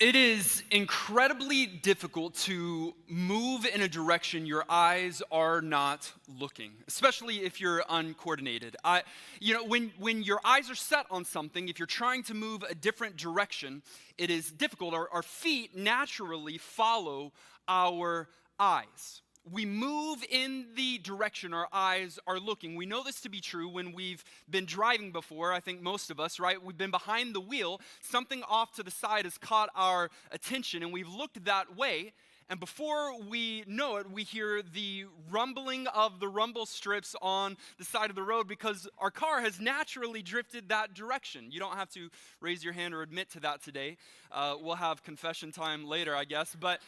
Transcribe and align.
It 0.00 0.16
is 0.16 0.62
incredibly 0.70 1.66
difficult 1.66 2.34
to 2.46 2.94
move 3.06 3.66
in 3.66 3.82
a 3.82 3.88
direction 3.88 4.46
your 4.46 4.64
eyes 4.66 5.20
are 5.30 5.60
not 5.60 6.10
looking, 6.26 6.72
especially 6.88 7.42
if 7.42 7.60
you're 7.60 7.84
uncoordinated. 7.86 8.76
I, 8.82 9.02
you 9.40 9.52
know, 9.52 9.62
when, 9.62 9.92
when 9.98 10.22
your 10.22 10.40
eyes 10.42 10.70
are 10.70 10.74
set 10.74 11.04
on 11.10 11.26
something, 11.26 11.68
if 11.68 11.78
you're 11.78 11.84
trying 11.84 12.22
to 12.24 12.34
move 12.34 12.62
a 12.62 12.74
different 12.74 13.18
direction, 13.18 13.82
it 14.16 14.30
is 14.30 14.50
difficult. 14.50 14.94
Our, 14.94 15.10
our 15.10 15.22
feet 15.22 15.76
naturally 15.76 16.56
follow 16.56 17.34
our 17.68 18.30
eyes 18.58 19.20
we 19.50 19.64
move 19.64 20.24
in 20.28 20.66
the 20.76 20.98
direction 20.98 21.54
our 21.54 21.68
eyes 21.72 22.18
are 22.26 22.38
looking. 22.38 22.76
We 22.76 22.86
know 22.86 23.02
this 23.02 23.20
to 23.22 23.28
be 23.28 23.40
true 23.40 23.68
when 23.68 23.92
we've 23.92 24.22
been 24.48 24.66
driving 24.66 25.12
before. 25.12 25.52
I 25.52 25.60
think 25.60 25.80
most 25.80 26.10
of 26.10 26.20
us, 26.20 26.38
right? 26.38 26.62
We've 26.62 26.76
been 26.76 26.90
behind 26.90 27.34
the 27.34 27.40
wheel, 27.40 27.80
something 28.00 28.42
off 28.48 28.74
to 28.76 28.82
the 28.82 28.90
side 28.90 29.24
has 29.24 29.38
caught 29.38 29.70
our 29.74 30.10
attention, 30.30 30.82
and 30.82 30.92
we've 30.92 31.08
looked 31.08 31.44
that 31.44 31.76
way. 31.76 32.12
And 32.50 32.58
before 32.58 33.16
we 33.20 33.62
know 33.68 33.98
it, 33.98 34.10
we 34.10 34.24
hear 34.24 34.60
the 34.60 35.06
rumbling 35.30 35.86
of 35.86 36.18
the 36.18 36.26
rumble 36.26 36.66
strips 36.66 37.14
on 37.22 37.56
the 37.78 37.84
side 37.84 38.10
of 38.10 38.16
the 38.16 38.24
road 38.24 38.48
because 38.48 38.88
our 38.98 39.12
car 39.12 39.40
has 39.40 39.60
naturally 39.60 40.20
drifted 40.20 40.68
that 40.70 40.92
direction. 40.92 41.52
You 41.52 41.60
don't 41.60 41.76
have 41.76 41.90
to 41.90 42.10
raise 42.40 42.64
your 42.64 42.72
hand 42.72 42.92
or 42.92 43.02
admit 43.02 43.30
to 43.30 43.40
that 43.40 43.62
today. 43.62 43.98
Uh, 44.32 44.56
we'll 44.60 44.74
have 44.74 45.04
confession 45.04 45.52
time 45.52 45.86
later, 45.86 46.14
I 46.16 46.24
guess. 46.24 46.56
But 46.58 46.80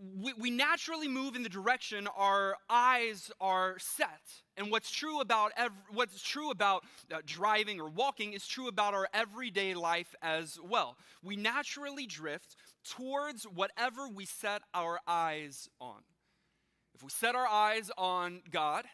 we, 0.00 0.32
we 0.34 0.50
naturally 0.50 1.08
move 1.08 1.36
in 1.36 1.42
the 1.42 1.48
direction 1.48 2.08
our 2.16 2.56
eyes 2.68 3.30
are 3.40 3.76
set. 3.78 4.20
And 4.56 4.70
what's 4.70 4.90
true 4.90 5.20
about 5.20 5.52
what's 5.92 6.22
true 6.22 6.50
about 6.50 6.84
uh, 7.12 7.18
driving 7.24 7.80
or 7.80 7.88
walking 7.88 8.32
is 8.32 8.46
true 8.46 8.68
about 8.68 8.94
our 8.94 9.08
everyday 9.12 9.74
life 9.74 10.14
as 10.22 10.58
well. 10.62 10.96
We 11.22 11.36
naturally 11.36 12.06
drift 12.06 12.56
towards 12.84 13.44
whatever 13.44 14.08
we 14.08 14.26
set 14.26 14.62
our 14.72 15.00
eyes 15.06 15.68
on. 15.80 16.00
If 16.94 17.02
we 17.02 17.10
set 17.10 17.34
our 17.34 17.46
eyes 17.46 17.90
on 17.98 18.40
God, 18.50 18.86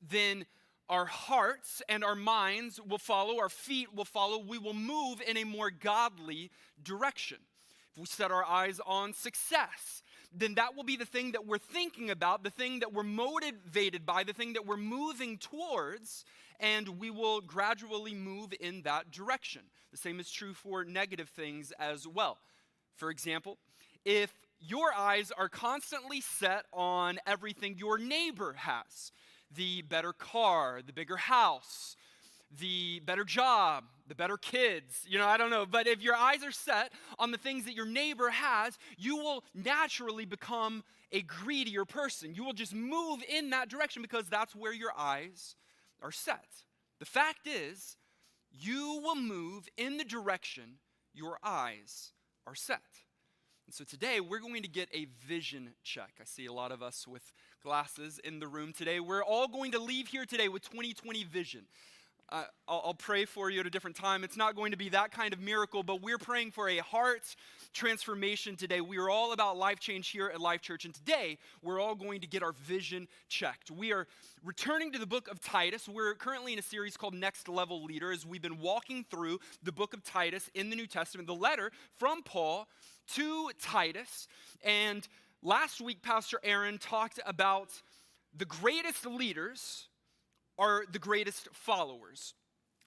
then 0.00 0.46
our 0.88 1.04
hearts 1.04 1.82
and 1.88 2.04
our 2.04 2.14
minds 2.14 2.80
will 2.80 2.98
follow, 2.98 3.38
our 3.40 3.48
feet 3.48 3.94
will 3.94 4.04
follow, 4.04 4.38
we 4.38 4.58
will 4.58 4.74
move 4.74 5.20
in 5.26 5.36
a 5.36 5.44
more 5.44 5.70
godly 5.70 6.50
direction. 6.82 7.38
If 7.96 8.00
we 8.00 8.06
set 8.06 8.30
our 8.30 8.44
eyes 8.44 8.78
on 8.84 9.14
success, 9.14 10.02
then 10.30 10.56
that 10.56 10.76
will 10.76 10.84
be 10.84 10.96
the 10.96 11.06
thing 11.06 11.32
that 11.32 11.46
we're 11.46 11.56
thinking 11.56 12.10
about, 12.10 12.44
the 12.44 12.50
thing 12.50 12.80
that 12.80 12.92
we're 12.92 13.02
motivated 13.02 14.04
by, 14.04 14.22
the 14.22 14.34
thing 14.34 14.52
that 14.52 14.66
we're 14.66 14.76
moving 14.76 15.38
towards, 15.38 16.26
and 16.60 17.00
we 17.00 17.08
will 17.08 17.40
gradually 17.40 18.12
move 18.12 18.52
in 18.60 18.82
that 18.82 19.10
direction. 19.10 19.62
The 19.92 19.96
same 19.96 20.20
is 20.20 20.30
true 20.30 20.52
for 20.52 20.84
negative 20.84 21.30
things 21.30 21.72
as 21.78 22.06
well. 22.06 22.36
For 22.96 23.08
example, 23.08 23.56
if 24.04 24.30
your 24.60 24.92
eyes 24.92 25.32
are 25.32 25.48
constantly 25.48 26.20
set 26.20 26.66
on 26.74 27.18
everything 27.26 27.76
your 27.78 27.96
neighbor 27.96 28.52
has 28.58 29.10
the 29.54 29.80
better 29.80 30.12
car, 30.12 30.82
the 30.84 30.92
bigger 30.92 31.16
house, 31.16 31.96
the 32.60 33.00
better 33.06 33.24
job, 33.24 33.84
the 34.08 34.14
better 34.14 34.36
kids. 34.36 35.04
You 35.06 35.18
know, 35.18 35.26
I 35.26 35.36
don't 35.36 35.50
know. 35.50 35.66
But 35.66 35.86
if 35.86 36.02
your 36.02 36.14
eyes 36.14 36.44
are 36.44 36.52
set 36.52 36.92
on 37.18 37.30
the 37.30 37.38
things 37.38 37.64
that 37.64 37.74
your 37.74 37.86
neighbor 37.86 38.30
has, 38.30 38.78
you 38.96 39.16
will 39.16 39.44
naturally 39.54 40.24
become 40.24 40.84
a 41.12 41.22
greedier 41.22 41.84
person. 41.84 42.34
You 42.34 42.44
will 42.44 42.52
just 42.52 42.74
move 42.74 43.22
in 43.28 43.50
that 43.50 43.68
direction 43.68 44.02
because 44.02 44.26
that's 44.28 44.54
where 44.54 44.72
your 44.72 44.92
eyes 44.96 45.56
are 46.02 46.12
set. 46.12 46.46
The 46.98 47.06
fact 47.06 47.46
is, 47.46 47.96
you 48.50 49.00
will 49.02 49.16
move 49.16 49.68
in 49.76 49.96
the 49.98 50.04
direction 50.04 50.78
your 51.12 51.38
eyes 51.42 52.12
are 52.46 52.54
set. 52.54 52.80
And 53.66 53.74
so 53.74 53.84
today 53.84 54.20
we're 54.20 54.38
going 54.38 54.62
to 54.62 54.68
get 54.68 54.88
a 54.94 55.06
vision 55.26 55.70
check. 55.82 56.12
I 56.20 56.24
see 56.24 56.46
a 56.46 56.52
lot 56.52 56.70
of 56.70 56.82
us 56.82 57.06
with 57.06 57.32
glasses 57.62 58.20
in 58.22 58.38
the 58.38 58.46
room 58.46 58.72
today. 58.72 59.00
We're 59.00 59.24
all 59.24 59.48
going 59.48 59.72
to 59.72 59.80
leave 59.80 60.08
here 60.08 60.24
today 60.24 60.48
with 60.48 60.62
2020 60.62 61.24
vision. 61.24 61.66
I'll, 62.28 62.46
I'll, 62.66 62.94
pray 62.94 63.24
for 63.24 63.50
you 63.50 63.60
at 63.60 63.66
a 63.66 63.70
different 63.70 63.94
time. 63.94 64.24
It's 64.24 64.36
not 64.36 64.56
going 64.56 64.72
to 64.72 64.76
be 64.76 64.88
that 64.88 65.12
kind 65.12 65.32
of 65.32 65.40
miracle, 65.40 65.84
but 65.84 66.02
we're 66.02 66.18
praying 66.18 66.50
for 66.50 66.68
a 66.68 66.78
heart 66.78 67.36
transformation 67.72 68.56
today. 68.56 68.80
We 68.80 68.98
are 68.98 69.08
all 69.08 69.32
about 69.32 69.56
life 69.56 69.78
change 69.78 70.08
here 70.08 70.30
at 70.34 70.40
Life 70.40 70.60
Church, 70.60 70.84
and 70.84 70.92
today 70.92 71.38
we're 71.62 71.80
all 71.80 71.94
going 71.94 72.20
to 72.22 72.26
get 72.26 72.42
our 72.42 72.52
vision 72.52 73.06
checked. 73.28 73.70
We 73.70 73.92
are 73.92 74.08
returning 74.42 74.90
to 74.92 74.98
the 74.98 75.06
book 75.06 75.28
of 75.28 75.40
Titus. 75.40 75.88
We're 75.88 76.14
currently 76.14 76.52
in 76.52 76.58
a 76.58 76.62
series 76.62 76.96
called 76.96 77.14
Next 77.14 77.48
Level 77.48 77.84
Leaders. 77.84 78.26
We've 78.26 78.42
been 78.42 78.58
walking 78.58 79.04
through 79.08 79.38
the 79.62 79.72
book 79.72 79.94
of 79.94 80.02
Titus 80.02 80.50
in 80.52 80.70
the 80.70 80.76
New 80.76 80.88
Testament, 80.88 81.28
the 81.28 81.34
letter 81.34 81.70
from 81.96 82.22
Paul 82.24 82.66
to 83.14 83.50
Titus. 83.62 84.26
And 84.64 85.06
last 85.42 85.80
week, 85.80 86.02
Pastor 86.02 86.40
Aaron 86.42 86.78
talked 86.78 87.20
about 87.24 87.70
the 88.36 88.46
greatest 88.46 89.06
leaders 89.06 89.86
are 90.58 90.84
the 90.90 90.98
greatest 90.98 91.48
followers. 91.52 92.34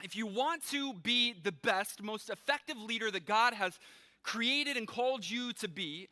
If 0.04 0.16
you 0.16 0.26
want 0.26 0.66
to 0.70 0.94
be 0.94 1.34
the 1.34 1.52
best, 1.52 2.02
most 2.02 2.30
effective 2.30 2.78
leader 2.78 3.12
that 3.12 3.26
God 3.26 3.54
has 3.54 3.78
created 4.24 4.78
and 4.78 4.88
called 4.88 5.30
you 5.30 5.54
to 5.54 5.68
be, 5.68 6.10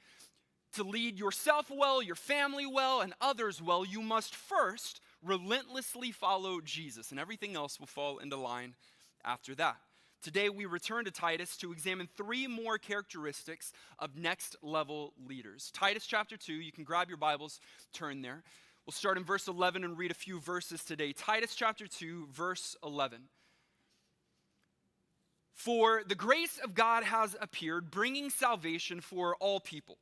to 0.73 0.83
lead 0.83 1.17
yourself 1.17 1.71
well, 1.73 2.01
your 2.01 2.15
family 2.15 2.65
well, 2.65 3.01
and 3.01 3.13
others 3.21 3.61
well, 3.61 3.85
you 3.85 4.01
must 4.01 4.35
first 4.35 4.99
relentlessly 5.23 6.11
follow 6.11 6.61
Jesus, 6.61 7.11
and 7.11 7.19
everything 7.19 7.55
else 7.55 7.79
will 7.79 7.87
fall 7.87 8.17
into 8.19 8.35
line 8.35 8.75
after 9.23 9.55
that. 9.55 9.77
Today, 10.21 10.49
we 10.49 10.65
return 10.65 11.05
to 11.05 11.11
Titus 11.11 11.55
to 11.57 11.71
examine 11.71 12.09
three 12.17 12.47
more 12.47 12.77
characteristics 12.77 13.71
of 13.99 14.17
next 14.17 14.55
level 14.61 15.13
leaders. 15.27 15.71
Titus 15.73 16.05
chapter 16.05 16.35
2, 16.35 16.53
you 16.53 16.71
can 16.71 16.83
grab 16.83 17.07
your 17.07 17.17
Bibles, 17.17 17.59
turn 17.93 18.21
there. 18.21 18.43
We'll 18.87 18.93
start 18.93 19.17
in 19.17 19.25
verse 19.25 19.49
11 19.49 19.83
and 19.83 19.97
read 19.97 20.11
a 20.11 20.13
few 20.13 20.39
verses 20.39 20.81
today. 20.81 21.11
Titus 21.11 21.55
chapter 21.55 21.87
2, 21.87 22.29
verse 22.31 22.77
11. 22.81 23.23
For 25.53 26.03
the 26.07 26.15
grace 26.15 26.57
of 26.63 26.73
God 26.73 27.03
has 27.03 27.35
appeared, 27.41 27.91
bringing 27.91 28.29
salvation 28.29 29.01
for 29.01 29.35
all 29.41 29.59
people, 29.59 29.97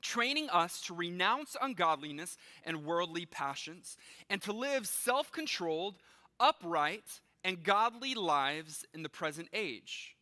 training 0.00 0.48
us 0.50 0.80
to 0.82 0.94
renounce 0.94 1.56
ungodliness 1.60 2.36
and 2.62 2.84
worldly 2.84 3.26
passions, 3.26 3.96
and 4.30 4.40
to 4.42 4.52
live 4.52 4.86
self 4.86 5.32
controlled, 5.32 5.96
upright, 6.38 7.18
and 7.42 7.64
godly 7.64 8.14
lives 8.14 8.84
in 8.94 9.02
the 9.02 9.08
present 9.08 9.48
age, 9.52 10.14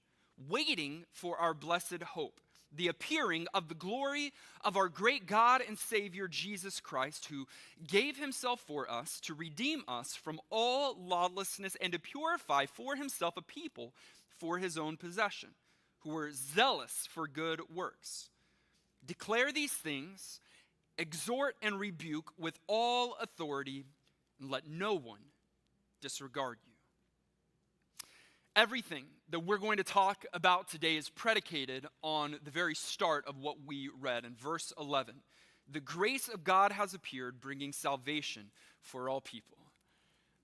waiting 0.49 1.05
for 1.13 1.37
our 1.37 1.53
blessed 1.53 2.03
hope 2.03 2.41
the 2.75 2.89
appearing 2.89 3.47
of 3.53 3.69
the 3.69 3.75
glory 3.75 4.33
of 4.63 4.77
our 4.77 4.89
great 4.89 5.27
God 5.27 5.63
and 5.67 5.79
Savior 5.79 6.29
Jesus 6.29 6.81
Christ, 6.81 7.27
who 7.27 7.47
gave 7.87 8.17
himself 8.17 8.61
for 8.61 8.91
us 8.91 9.21
to 9.21 9.35
redeem 9.35 9.83
us 9.87 10.15
from 10.15 10.41
all 10.51 10.97
lawlessness 10.99 11.77
and 11.81 11.93
to 11.93 11.99
purify 11.99 12.67
for 12.67 12.97
himself 12.97 13.37
a 13.37 13.43
people 13.43 13.93
for 14.39 14.59
his 14.59 14.79
own 14.79 14.97
possession, 14.97 15.51
who 16.01 16.11
were 16.11 16.31
zealous 16.33 17.09
for 17.11 17.29
good 17.29 17.61
works. 17.75 18.29
Declare 19.05 19.53
these 19.53 19.73
things, 19.73 20.41
exhort 20.99 21.57
and 21.63 21.79
rebuke 21.79 22.33
with 22.39 22.59
all 22.67 23.17
authority, 23.21 23.85
and 24.41 24.51
let 24.51 24.69
no 24.69 24.95
one 24.95 25.21
disregard 26.01 26.59
you. 26.65 26.72
Everything 28.55 29.05
that 29.31 29.41
we're 29.41 29.57
going 29.57 29.79
to 29.79 29.85
talk 29.85 30.27
about 30.35 30.69
today 30.69 30.97
is 30.97 31.09
predicated 31.09 31.87
on 32.03 32.37
the 32.45 32.51
very 32.51 32.75
start 32.75 33.25
of 33.27 33.39
what 33.39 33.57
we 33.65 33.89
read 33.99 34.27
in 34.27 34.35
verse 34.35 34.75
11. 34.79 35.15
The 35.71 35.81
grace 35.81 36.29
of 36.29 36.45
God 36.45 36.71
has 36.71 36.93
appeared, 36.93 37.41
bringing 37.41 37.73
salvation 37.73 38.51
for 38.83 39.09
all 39.09 39.23
people. 39.23 39.57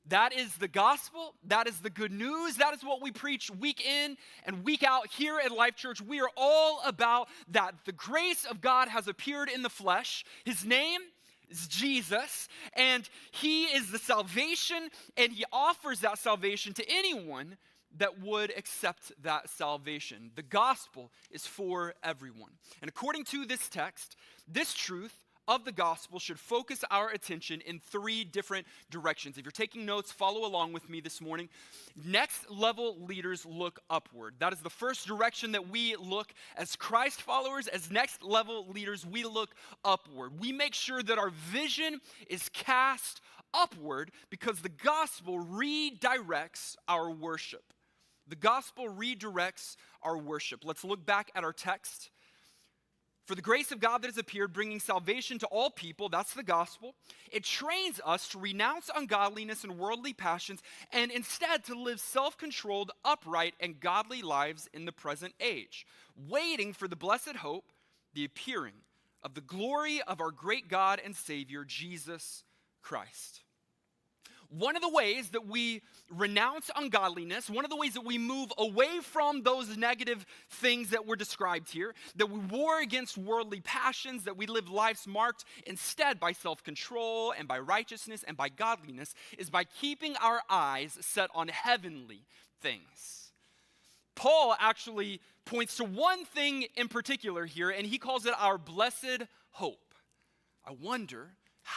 That 0.06 0.32
is 0.32 0.56
the 0.56 0.68
gospel. 0.68 1.34
That 1.48 1.68
is 1.68 1.80
the 1.80 1.90
good 1.90 2.12
news. 2.12 2.56
That 2.56 2.72
is 2.72 2.82
what 2.82 3.02
we 3.02 3.12
preach 3.12 3.50
week 3.50 3.84
in 3.86 4.16
and 4.46 4.64
week 4.64 4.82
out 4.82 5.08
here 5.08 5.38
at 5.44 5.52
Life 5.52 5.76
Church. 5.76 6.00
We 6.00 6.22
are 6.22 6.30
all 6.34 6.80
about 6.86 7.28
that. 7.48 7.74
The 7.84 7.92
grace 7.92 8.46
of 8.46 8.62
God 8.62 8.88
has 8.88 9.06
appeared 9.06 9.50
in 9.50 9.60
the 9.60 9.68
flesh. 9.68 10.24
His 10.46 10.64
name 10.64 11.00
is 11.50 11.68
Jesus, 11.68 12.48
and 12.72 13.06
He 13.32 13.64
is 13.64 13.90
the 13.90 13.98
salvation, 13.98 14.88
and 15.18 15.30
He 15.30 15.44
offers 15.52 16.00
that 16.00 16.16
salvation 16.16 16.72
to 16.72 16.90
anyone 16.90 17.58
that 17.96 18.20
would 18.20 18.56
accept 18.56 19.12
that 19.22 19.48
salvation. 19.48 20.30
The 20.34 20.42
gospel 20.42 21.10
is 21.30 21.46
for 21.46 21.94
everyone. 22.02 22.52
And 22.82 22.88
according 22.88 23.24
to 23.26 23.44
this 23.44 23.68
text, 23.68 24.16
this 24.46 24.74
truth 24.74 25.24
of 25.48 25.64
the 25.64 25.72
gospel 25.72 26.18
should 26.18 26.38
focus 26.38 26.84
our 26.90 27.08
attention 27.08 27.62
in 27.62 27.80
three 27.80 28.22
different 28.22 28.66
directions. 28.90 29.38
If 29.38 29.44
you're 29.44 29.50
taking 29.50 29.86
notes, 29.86 30.12
follow 30.12 30.46
along 30.46 30.74
with 30.74 30.90
me 30.90 31.00
this 31.00 31.22
morning. 31.22 31.48
Next 32.04 32.50
level 32.50 32.98
leaders 33.00 33.46
look 33.46 33.80
upward. 33.88 34.34
That 34.40 34.52
is 34.52 34.60
the 34.60 34.68
first 34.68 35.06
direction 35.06 35.52
that 35.52 35.70
we 35.70 35.96
look 35.96 36.34
as 36.56 36.76
Christ 36.76 37.22
followers, 37.22 37.66
as 37.66 37.90
next 37.90 38.22
level 38.22 38.66
leaders, 38.68 39.06
we 39.06 39.24
look 39.24 39.54
upward. 39.84 40.38
We 40.38 40.52
make 40.52 40.74
sure 40.74 41.02
that 41.02 41.18
our 41.18 41.30
vision 41.30 42.02
is 42.28 42.50
cast 42.50 43.22
upward 43.54 44.10
because 44.28 44.60
the 44.60 44.68
gospel 44.68 45.38
redirects 45.38 46.76
our 46.86 47.10
worship. 47.10 47.72
The 48.28 48.36
gospel 48.36 48.88
redirects 48.88 49.76
our 50.02 50.18
worship. 50.18 50.64
Let's 50.64 50.84
look 50.84 51.04
back 51.04 51.30
at 51.34 51.44
our 51.44 51.52
text. 51.52 52.10
For 53.28 53.34
the 53.34 53.42
grace 53.42 53.72
of 53.72 53.80
God 53.80 54.00
that 54.00 54.08
has 54.08 54.16
appeared, 54.16 54.54
bringing 54.54 54.80
salvation 54.80 55.38
to 55.40 55.46
all 55.48 55.68
people, 55.68 56.08
that's 56.08 56.32
the 56.32 56.42
gospel. 56.42 56.94
It 57.30 57.44
trains 57.44 58.00
us 58.02 58.26
to 58.28 58.38
renounce 58.38 58.90
ungodliness 58.94 59.64
and 59.64 59.78
worldly 59.78 60.14
passions 60.14 60.62
and 60.92 61.10
instead 61.10 61.62
to 61.64 61.78
live 61.78 62.00
self 62.00 62.38
controlled, 62.38 62.90
upright, 63.04 63.54
and 63.60 63.80
godly 63.80 64.22
lives 64.22 64.66
in 64.72 64.86
the 64.86 64.92
present 64.92 65.34
age, 65.40 65.86
waiting 66.16 66.72
for 66.72 66.88
the 66.88 66.96
blessed 66.96 67.36
hope, 67.36 67.70
the 68.14 68.24
appearing 68.24 68.80
of 69.22 69.34
the 69.34 69.42
glory 69.42 70.00
of 70.06 70.22
our 70.22 70.30
great 70.30 70.68
God 70.68 70.98
and 71.04 71.14
Savior, 71.14 71.64
Jesus 71.64 72.44
Christ. 72.80 73.42
One 74.50 74.76
of 74.76 74.82
the 74.82 74.88
ways 74.88 75.30
that 75.30 75.46
we 75.46 75.82
renounce 76.10 76.70
ungodliness, 76.74 77.50
one 77.50 77.66
of 77.66 77.70
the 77.70 77.76
ways 77.76 77.92
that 77.94 78.04
we 78.04 78.16
move 78.16 78.50
away 78.56 79.00
from 79.02 79.42
those 79.42 79.76
negative 79.76 80.24
things 80.48 80.90
that 80.90 81.06
were 81.06 81.16
described 81.16 81.70
here, 81.70 81.94
that 82.16 82.30
we 82.30 82.38
war 82.38 82.80
against 82.80 83.18
worldly 83.18 83.60
passions, 83.60 84.24
that 84.24 84.38
we 84.38 84.46
live 84.46 84.70
lives 84.70 85.06
marked 85.06 85.44
instead 85.66 86.18
by 86.18 86.32
self 86.32 86.64
control 86.64 87.34
and 87.38 87.46
by 87.46 87.58
righteousness 87.58 88.24
and 88.26 88.38
by 88.38 88.48
godliness, 88.48 89.14
is 89.36 89.50
by 89.50 89.64
keeping 89.64 90.16
our 90.16 90.40
eyes 90.48 90.96
set 91.02 91.28
on 91.34 91.48
heavenly 91.48 92.22
things. 92.62 93.32
Paul 94.14 94.56
actually 94.58 95.20
points 95.44 95.76
to 95.76 95.84
one 95.84 96.24
thing 96.24 96.66
in 96.74 96.88
particular 96.88 97.44
here, 97.44 97.68
and 97.68 97.86
he 97.86 97.98
calls 97.98 98.24
it 98.24 98.34
our 98.38 98.56
blessed 98.56 99.24
hope. 99.50 99.94
I 100.66 100.72
wonder 100.72 101.28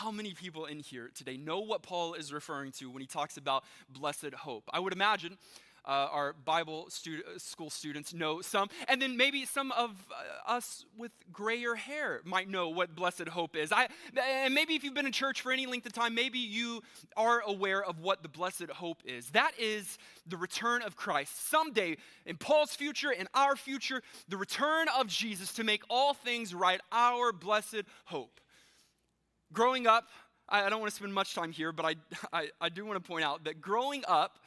how 0.02 0.10
many 0.10 0.34
people 0.34 0.66
in 0.66 0.80
here 0.80 1.12
today 1.14 1.38
know 1.38 1.60
what 1.60 1.84
Paul 1.84 2.16
is 2.16 2.34
referring 2.34 2.72
to 2.74 2.90
when 2.90 3.02
he 3.02 3.08
talks 3.08 3.38
about 3.38 3.64
blessed 3.88 4.34
hope? 4.34 4.68
I 4.74 4.80
would 4.80 4.94
imagine 4.94 5.38
uh, 5.86 6.08
our 6.12 6.34
Bible 6.34 6.88
stu- 6.90 7.22
school 7.38 7.70
students 7.70 8.12
know 8.12 8.42
some, 8.42 8.70
and 8.88 9.00
then 9.00 9.16
maybe 9.16 9.46
some 9.46 9.72
of 9.74 9.92
uh, 10.10 10.52
us 10.52 10.86
with 10.98 11.12
grayer 11.32 11.76
hair 11.76 12.22
might 12.24 12.50
know 12.50 12.70
what 12.70 12.96
blessed 12.96 13.28
hope 13.28 13.56
is. 13.56 13.72
I, 13.72 13.90
and 14.18 14.56
maybe 14.56 14.74
if 14.74 14.84
you've 14.84 14.96
been 14.96 15.06
in 15.06 15.12
church 15.12 15.42
for 15.42 15.52
any 15.52 15.68
length 15.68 15.86
of 15.86 15.94
time, 15.94 16.16
maybe 16.16 16.40
you 16.40 16.82
are 17.16 17.44
aware 17.46 17.84
of 17.84 18.00
what 18.00 18.24
the 18.24 18.30
blessed 18.30 18.72
hope 18.72 19.04
is. 19.06 19.30
That 19.30 19.52
is 19.60 20.00
the 20.26 20.38
return 20.38 20.82
of 20.82 20.96
Christ. 20.96 21.48
Someday, 21.48 21.98
in 22.26 22.38
Paul's 22.38 22.74
future, 22.74 23.12
in 23.12 23.28
our 23.36 23.56
future, 23.56 24.02
the 24.30 24.38
return 24.38 24.88
of 24.98 25.06
Jesus 25.06 25.54
to 25.54 25.64
make 25.64 25.84
all 25.92 26.16
things 26.16 26.56
right, 26.56 26.82
our 26.92 27.32
blessed 27.32 27.84
hope 28.06 28.42
growing 29.54 29.88
up, 29.88 30.08
I, 30.50 30.66
I 30.66 30.70
don't 30.70 30.80
want 30.80 30.92
to 30.92 30.96
spend 30.96 31.14
much 31.14 31.34
time 31.34 31.52
here, 31.52 31.72
but 31.72 31.86
I, 31.86 31.96
I, 32.34 32.50
I 32.60 32.70
do 32.70 32.86
want 32.86 33.04
to 33.04 33.08
point 33.08 33.26
out 33.26 33.44
that 33.46 33.62
growing 33.62 34.04
up, 34.08 34.40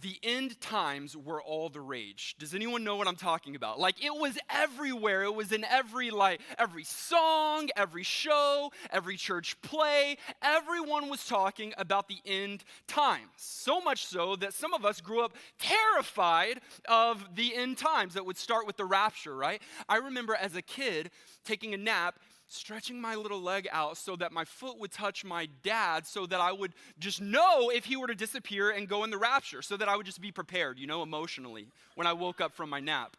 the 0.00 0.18
end 0.22 0.60
times 0.60 1.16
were 1.16 1.40
all 1.42 1.68
the 1.68 1.80
rage. 1.80 2.36
Does 2.38 2.54
anyone 2.54 2.84
know 2.84 2.96
what 2.96 3.08
I'm 3.08 3.16
talking 3.16 3.56
about? 3.56 3.78
Like 3.78 4.04
it 4.04 4.12
was 4.14 4.36
everywhere. 4.50 5.22
It 5.22 5.34
was 5.34 5.52
in 5.52 5.64
every 5.64 6.10
like 6.10 6.40
every 6.58 6.84
song, 6.84 7.70
every 7.76 8.02
show, 8.02 8.72
every 8.90 9.16
church 9.16 9.60
play. 9.62 10.18
Everyone 10.42 11.08
was 11.08 11.26
talking 11.26 11.72
about 11.78 12.08
the 12.08 12.18
end 12.26 12.64
times. 12.86 13.30
So 13.36 13.80
much 13.80 14.04
so 14.04 14.36
that 14.36 14.52
some 14.52 14.74
of 14.74 14.84
us 14.84 15.00
grew 15.00 15.24
up 15.24 15.34
terrified 15.58 16.60
of 16.88 17.24
the 17.34 17.54
end 17.54 17.78
times 17.78 18.14
that 18.14 18.26
would 18.26 18.36
start 18.36 18.66
with 18.66 18.76
the 18.76 18.84
rapture, 18.84 19.34
right? 19.34 19.62
I 19.88 19.96
remember 19.96 20.34
as 20.34 20.56
a 20.56 20.62
kid 20.62 21.10
taking 21.44 21.72
a 21.72 21.78
nap 21.78 22.18
stretching 22.48 23.00
my 23.00 23.14
little 23.14 23.40
leg 23.40 23.68
out 23.72 23.96
so 23.96 24.16
that 24.16 24.32
my 24.32 24.44
foot 24.44 24.78
would 24.78 24.92
touch 24.92 25.24
my 25.24 25.48
dad, 25.62 26.06
so 26.06 26.26
that 26.26 26.40
I 26.40 26.52
would 26.52 26.72
just 26.98 27.20
know 27.20 27.70
if 27.70 27.84
he 27.84 27.96
were 27.96 28.06
to 28.06 28.14
disappear 28.14 28.70
and 28.70 28.88
go 28.88 29.04
in 29.04 29.10
the 29.10 29.18
rapture, 29.18 29.62
so 29.62 29.76
that 29.76 29.88
I 29.88 29.96
would 29.96 30.06
just 30.06 30.20
be 30.20 30.32
prepared, 30.32 30.78
you 30.78 30.86
know, 30.86 31.02
emotionally 31.02 31.68
when 31.94 32.06
I 32.06 32.12
woke 32.12 32.40
up 32.40 32.54
from 32.54 32.70
my 32.70 32.80
nap. 32.80 33.16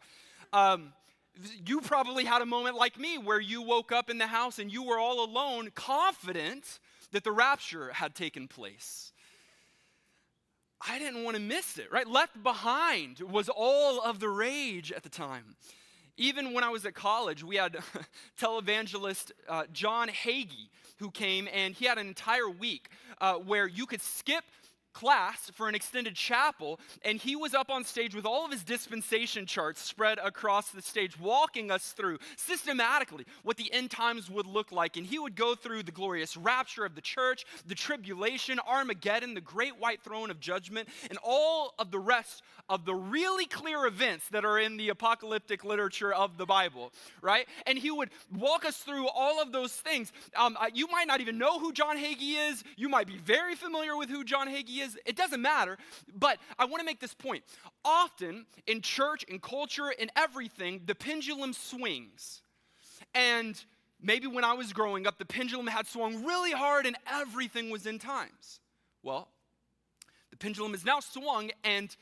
Um, 0.52 0.92
you 1.66 1.80
probably 1.80 2.24
had 2.24 2.42
a 2.42 2.46
moment 2.46 2.76
like 2.76 2.98
me 2.98 3.18
where 3.18 3.40
you 3.40 3.62
woke 3.62 3.92
up 3.92 4.10
in 4.10 4.18
the 4.18 4.26
house 4.26 4.58
and 4.58 4.72
you 4.72 4.82
were 4.82 4.98
all 4.98 5.24
alone, 5.24 5.70
confident 5.74 6.80
that 7.12 7.24
the 7.24 7.32
rapture 7.32 7.92
had 7.92 8.14
taken 8.14 8.48
place. 8.48 9.12
I 10.86 10.98
didn't 10.98 11.24
want 11.24 11.36
to 11.36 11.42
miss 11.42 11.78
it, 11.78 11.90
right? 11.90 12.06
Left 12.06 12.42
behind 12.42 13.20
was 13.20 13.48
all 13.48 14.00
of 14.00 14.20
the 14.20 14.28
rage 14.28 14.92
at 14.92 15.02
the 15.02 15.08
time. 15.08 15.56
Even 16.18 16.52
when 16.52 16.64
I 16.64 16.68
was 16.68 16.84
at 16.84 16.94
college, 16.94 17.44
we 17.44 17.56
had 17.56 17.78
televangelist 18.40 19.30
uh, 19.48 19.64
John 19.72 20.08
Hagee 20.08 20.68
who 20.98 21.12
came, 21.12 21.48
and 21.54 21.74
he 21.74 21.84
had 21.84 21.96
an 21.96 22.08
entire 22.08 22.50
week 22.50 22.88
uh, 23.20 23.34
where 23.34 23.68
you 23.68 23.86
could 23.86 24.02
skip 24.02 24.42
class 24.92 25.50
for 25.54 25.68
an 25.68 25.74
extended 25.74 26.14
chapel, 26.14 26.80
and 27.02 27.18
he 27.18 27.36
was 27.36 27.54
up 27.54 27.70
on 27.70 27.84
stage 27.84 28.14
with 28.14 28.26
all 28.26 28.44
of 28.44 28.50
his 28.50 28.62
dispensation 28.62 29.46
charts 29.46 29.80
spread 29.80 30.18
across 30.18 30.70
the 30.70 30.82
stage, 30.82 31.18
walking 31.18 31.70
us 31.70 31.92
through 31.92 32.18
systematically 32.36 33.24
what 33.42 33.56
the 33.56 33.72
end 33.72 33.90
times 33.90 34.30
would 34.30 34.46
look 34.46 34.72
like. 34.72 34.96
And 34.96 35.06
he 35.06 35.18
would 35.18 35.36
go 35.36 35.54
through 35.54 35.84
the 35.84 35.92
glorious 35.92 36.36
rapture 36.36 36.84
of 36.84 36.94
the 36.94 37.00
church, 37.00 37.44
the 37.66 37.74
tribulation, 37.74 38.58
Armageddon, 38.66 39.34
the 39.34 39.40
great 39.40 39.78
white 39.78 40.02
throne 40.02 40.30
of 40.30 40.40
judgment, 40.40 40.88
and 41.10 41.18
all 41.22 41.74
of 41.78 41.90
the 41.90 41.98
rest 41.98 42.42
of 42.68 42.84
the 42.84 42.94
really 42.94 43.46
clear 43.46 43.86
events 43.86 44.28
that 44.28 44.44
are 44.44 44.58
in 44.58 44.76
the 44.76 44.90
apocalyptic 44.90 45.64
literature 45.64 46.12
of 46.12 46.36
the 46.36 46.44
Bible, 46.44 46.92
right? 47.22 47.46
And 47.66 47.78
he 47.78 47.90
would 47.90 48.10
walk 48.36 48.64
us 48.64 48.76
through 48.76 49.08
all 49.08 49.40
of 49.40 49.52
those 49.52 49.72
things. 49.72 50.12
Um, 50.36 50.56
you 50.74 50.86
might 50.88 51.06
not 51.06 51.20
even 51.20 51.38
know 51.38 51.58
who 51.58 51.72
John 51.72 51.96
Hagee 51.96 52.50
is, 52.50 52.62
you 52.76 52.88
might 52.88 53.06
be 53.06 53.16
very 53.16 53.54
familiar 53.54 53.96
with 53.96 54.10
who 54.10 54.22
John 54.22 54.48
Hagee 54.48 54.77
is 54.80 54.98
it 55.06 55.16
doesn't 55.16 55.42
matter. 55.42 55.78
But 56.14 56.38
I 56.58 56.64
want 56.64 56.80
to 56.80 56.84
make 56.84 57.00
this 57.00 57.14
point. 57.14 57.44
Often 57.84 58.46
in 58.66 58.80
church, 58.80 59.22
in 59.24 59.38
culture, 59.38 59.90
in 59.90 60.10
everything, 60.16 60.82
the 60.86 60.94
pendulum 60.94 61.52
swings. 61.52 62.42
And 63.14 63.62
maybe 64.00 64.26
when 64.26 64.44
I 64.44 64.54
was 64.54 64.72
growing 64.72 65.06
up, 65.06 65.18
the 65.18 65.24
pendulum 65.24 65.66
had 65.66 65.86
swung 65.86 66.24
really 66.24 66.52
hard 66.52 66.86
and 66.86 66.96
everything 67.06 67.70
was 67.70 67.86
end 67.86 68.00
times. 68.00 68.60
Well, 69.02 69.28
the 70.30 70.36
pendulum 70.36 70.74
is 70.74 70.84
now 70.84 71.00
swung, 71.00 71.50
and 71.64 71.94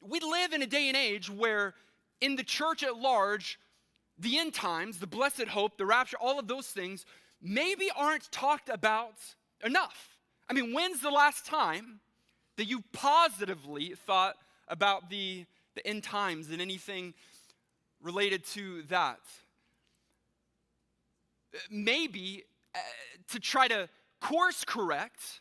we 0.00 0.20
live 0.20 0.52
in 0.52 0.62
a 0.62 0.66
day 0.66 0.88
and 0.88 0.96
age 0.96 1.28
where 1.28 1.74
in 2.20 2.36
the 2.36 2.42
church 2.42 2.82
at 2.82 2.96
large, 2.96 3.58
the 4.18 4.38
end 4.38 4.54
times, 4.54 4.98
the 4.98 5.06
blessed 5.06 5.48
hope, 5.48 5.76
the 5.76 5.86
rapture, 5.86 6.16
all 6.20 6.38
of 6.38 6.46
those 6.46 6.66
things 6.66 7.04
maybe 7.42 7.90
aren't 7.96 8.30
talked 8.30 8.68
about 8.68 9.14
enough. 9.64 10.19
I 10.50 10.52
mean, 10.52 10.74
when's 10.74 11.00
the 11.00 11.10
last 11.10 11.46
time 11.46 12.00
that 12.56 12.64
you 12.64 12.82
positively 12.92 13.94
thought 14.04 14.34
about 14.66 15.08
the, 15.08 15.46
the 15.76 15.86
end 15.86 16.02
times 16.02 16.50
and 16.50 16.60
anything 16.60 17.14
related 18.02 18.44
to 18.46 18.82
that. 18.88 19.20
Maybe 21.70 22.42
uh, 22.74 22.78
to 23.28 23.38
try 23.38 23.68
to 23.68 23.88
course 24.20 24.64
correct 24.64 25.40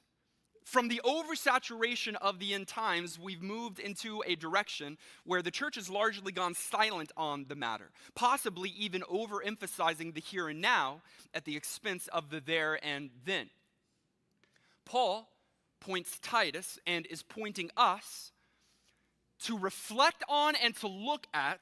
from 0.64 0.88
the 0.88 1.02
oversaturation 1.04 2.16
of 2.22 2.38
the 2.38 2.54
end 2.54 2.68
times, 2.68 3.18
we've 3.18 3.42
moved 3.42 3.80
into 3.80 4.24
a 4.28 4.36
direction 4.36 5.00
where 5.26 5.42
the 5.42 5.50
church 5.50 5.74
has 5.76 5.90
largely 5.90 6.32
gone 6.32 6.54
silent 6.54 7.12
on 7.18 7.46
the 7.48 7.56
matter, 7.56 7.90
possibly 8.14 8.70
even 8.78 9.02
overemphasizing 9.02 10.14
the 10.14 10.22
here 10.22 10.50
and 10.50 10.62
now 10.62 11.02
at 11.34 11.46
the 11.46 11.58
expense 11.58 12.08
of 12.10 12.30
the 12.30 12.40
there 12.40 12.80
and 12.86 13.10
then. 13.26 13.50
Paul 14.90 15.30
points 15.80 16.18
Titus 16.20 16.80
and 16.88 17.06
is 17.06 17.22
pointing 17.22 17.70
us 17.78 18.32
to 19.44 19.58
reflect 19.58 20.24
on 20.28 20.56
and 20.56 20.76
to 20.78 20.88
look 20.88 21.28
at 21.32 21.62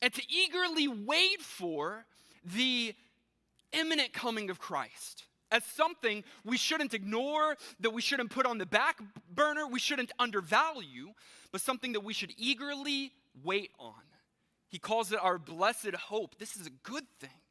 and 0.00 0.12
to 0.14 0.22
eagerly 0.28 0.88
wait 0.88 1.42
for 1.42 2.06
the 2.42 2.94
imminent 3.72 4.14
coming 4.14 4.48
of 4.48 4.58
Christ 4.58 5.24
as 5.50 5.62
something 5.64 6.24
we 6.44 6.56
shouldn't 6.56 6.94
ignore, 6.94 7.56
that 7.80 7.90
we 7.90 8.00
shouldn't 8.00 8.30
put 8.30 8.46
on 8.46 8.56
the 8.56 8.64
back 8.64 8.98
burner, 9.32 9.66
we 9.66 9.78
shouldn't 9.78 10.10
undervalue, 10.18 11.12
but 11.52 11.60
something 11.60 11.92
that 11.92 12.00
we 12.00 12.14
should 12.14 12.32
eagerly 12.38 13.12
wait 13.44 13.70
on. 13.78 13.92
He 14.68 14.78
calls 14.78 15.12
it 15.12 15.18
our 15.22 15.38
blessed 15.38 15.94
hope. 15.94 16.38
This 16.38 16.56
is 16.56 16.66
a 16.66 16.70
good 16.82 17.04
thing. 17.20 17.41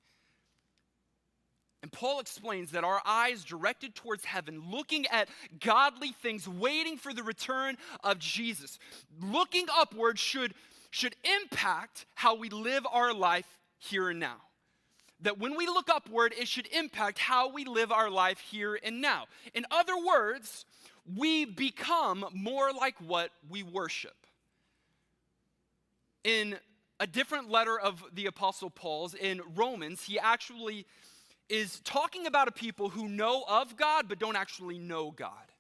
And 1.81 1.91
Paul 1.91 2.19
explains 2.19 2.71
that 2.71 2.83
our 2.83 3.01
eyes 3.05 3.43
directed 3.43 3.95
towards 3.95 4.23
heaven, 4.23 4.61
looking 4.69 5.07
at 5.07 5.29
godly 5.59 6.11
things, 6.11 6.47
waiting 6.47 6.97
for 6.97 7.13
the 7.13 7.23
return 7.23 7.75
of 8.03 8.19
Jesus, 8.19 8.77
looking 9.19 9.65
upward 9.75 10.19
should, 10.19 10.53
should 10.91 11.15
impact 11.41 12.05
how 12.13 12.35
we 12.35 12.50
live 12.50 12.85
our 12.91 13.13
life 13.13 13.47
here 13.79 14.09
and 14.09 14.19
now. 14.19 14.38
That 15.21 15.39
when 15.39 15.55
we 15.55 15.65
look 15.65 15.89
upward, 15.89 16.33
it 16.38 16.47
should 16.47 16.67
impact 16.67 17.17
how 17.17 17.51
we 17.51 17.65
live 17.65 17.91
our 17.91 18.09
life 18.11 18.39
here 18.39 18.77
and 18.83 19.01
now. 19.01 19.25
In 19.55 19.65
other 19.71 19.93
words, 19.97 20.65
we 21.17 21.45
become 21.45 22.25
more 22.33 22.71
like 22.71 22.95
what 23.00 23.31
we 23.50 23.63
worship. 23.63 24.15
In 26.23 26.57
a 27.00 27.07
different 27.07 27.50
letter 27.50 27.79
of 27.79 28.03
the 28.13 28.27
Apostle 28.27 28.69
Paul's, 28.69 29.15
in 29.15 29.41
Romans, 29.55 30.03
he 30.03 30.19
actually 30.19 30.85
is 31.50 31.79
talking 31.81 32.27
about 32.27 32.48
a 32.48 32.51
people 32.51 32.89
who 32.89 33.07
know 33.07 33.43
of 33.48 33.75
God 33.75 34.07
but 34.07 34.19
don't 34.19 34.36
actually 34.36 34.77
know 34.77 35.12
God. 35.12 35.51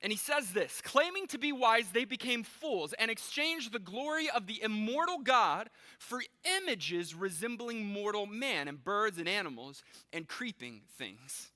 And 0.00 0.12
he 0.12 0.18
says 0.18 0.52
this 0.52 0.80
claiming 0.80 1.26
to 1.28 1.38
be 1.38 1.52
wise, 1.52 1.90
they 1.92 2.04
became 2.04 2.44
fools 2.44 2.92
and 2.92 3.10
exchanged 3.10 3.72
the 3.72 3.78
glory 3.78 4.30
of 4.30 4.46
the 4.46 4.62
immortal 4.62 5.18
God 5.18 5.70
for 5.98 6.22
images 6.58 7.14
resembling 7.14 7.84
mortal 7.84 8.26
man 8.26 8.68
and 8.68 8.82
birds 8.82 9.18
and 9.18 9.28
animals 9.28 9.82
and 10.12 10.28
creeping 10.28 10.82
things. 10.96 11.50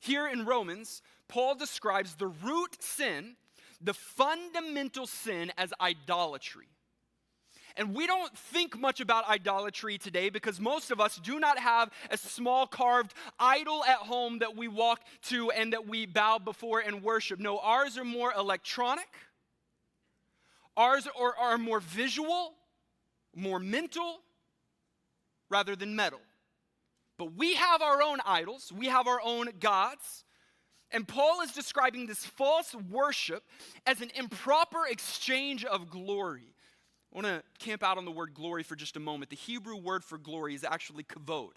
Here 0.00 0.26
in 0.26 0.44
Romans, 0.44 1.00
Paul 1.28 1.54
describes 1.54 2.16
the 2.16 2.26
root 2.26 2.82
sin, 2.82 3.36
the 3.80 3.94
fundamental 3.94 5.06
sin, 5.06 5.52
as 5.56 5.72
idolatry. 5.80 6.71
And 7.76 7.94
we 7.94 8.06
don't 8.06 8.36
think 8.36 8.78
much 8.78 9.00
about 9.00 9.28
idolatry 9.28 9.98
today 9.98 10.28
because 10.30 10.60
most 10.60 10.90
of 10.90 11.00
us 11.00 11.16
do 11.16 11.40
not 11.40 11.58
have 11.58 11.90
a 12.10 12.16
small 12.16 12.66
carved 12.66 13.14
idol 13.38 13.84
at 13.84 13.98
home 13.98 14.40
that 14.40 14.56
we 14.56 14.68
walk 14.68 15.00
to 15.28 15.50
and 15.50 15.72
that 15.72 15.86
we 15.86 16.06
bow 16.06 16.38
before 16.38 16.80
and 16.80 17.02
worship. 17.02 17.38
No, 17.38 17.58
ours 17.58 17.96
are 17.96 18.04
more 18.04 18.32
electronic, 18.32 19.08
ours 20.76 21.08
are, 21.18 21.36
are 21.36 21.58
more 21.58 21.80
visual, 21.80 22.54
more 23.34 23.58
mental, 23.58 24.20
rather 25.48 25.76
than 25.76 25.94
metal. 25.96 26.20
But 27.18 27.36
we 27.36 27.54
have 27.54 27.82
our 27.82 28.02
own 28.02 28.18
idols, 28.24 28.72
we 28.76 28.86
have 28.86 29.06
our 29.06 29.20
own 29.22 29.48
gods. 29.60 30.24
And 30.94 31.08
Paul 31.08 31.40
is 31.40 31.52
describing 31.52 32.06
this 32.06 32.26
false 32.26 32.74
worship 32.90 33.44
as 33.86 34.02
an 34.02 34.10
improper 34.14 34.86
exchange 34.90 35.64
of 35.64 35.88
glory. 35.88 36.52
I 37.12 37.18
want 37.18 37.26
to 37.26 37.42
camp 37.64 37.82
out 37.82 37.98
on 37.98 38.04
the 38.04 38.10
word 38.10 38.32
glory 38.32 38.62
for 38.62 38.74
just 38.74 38.96
a 38.96 39.00
moment. 39.00 39.30
The 39.30 39.36
Hebrew 39.36 39.76
word 39.76 40.02
for 40.02 40.16
glory 40.16 40.54
is 40.54 40.64
actually 40.64 41.04
kavod, 41.04 41.52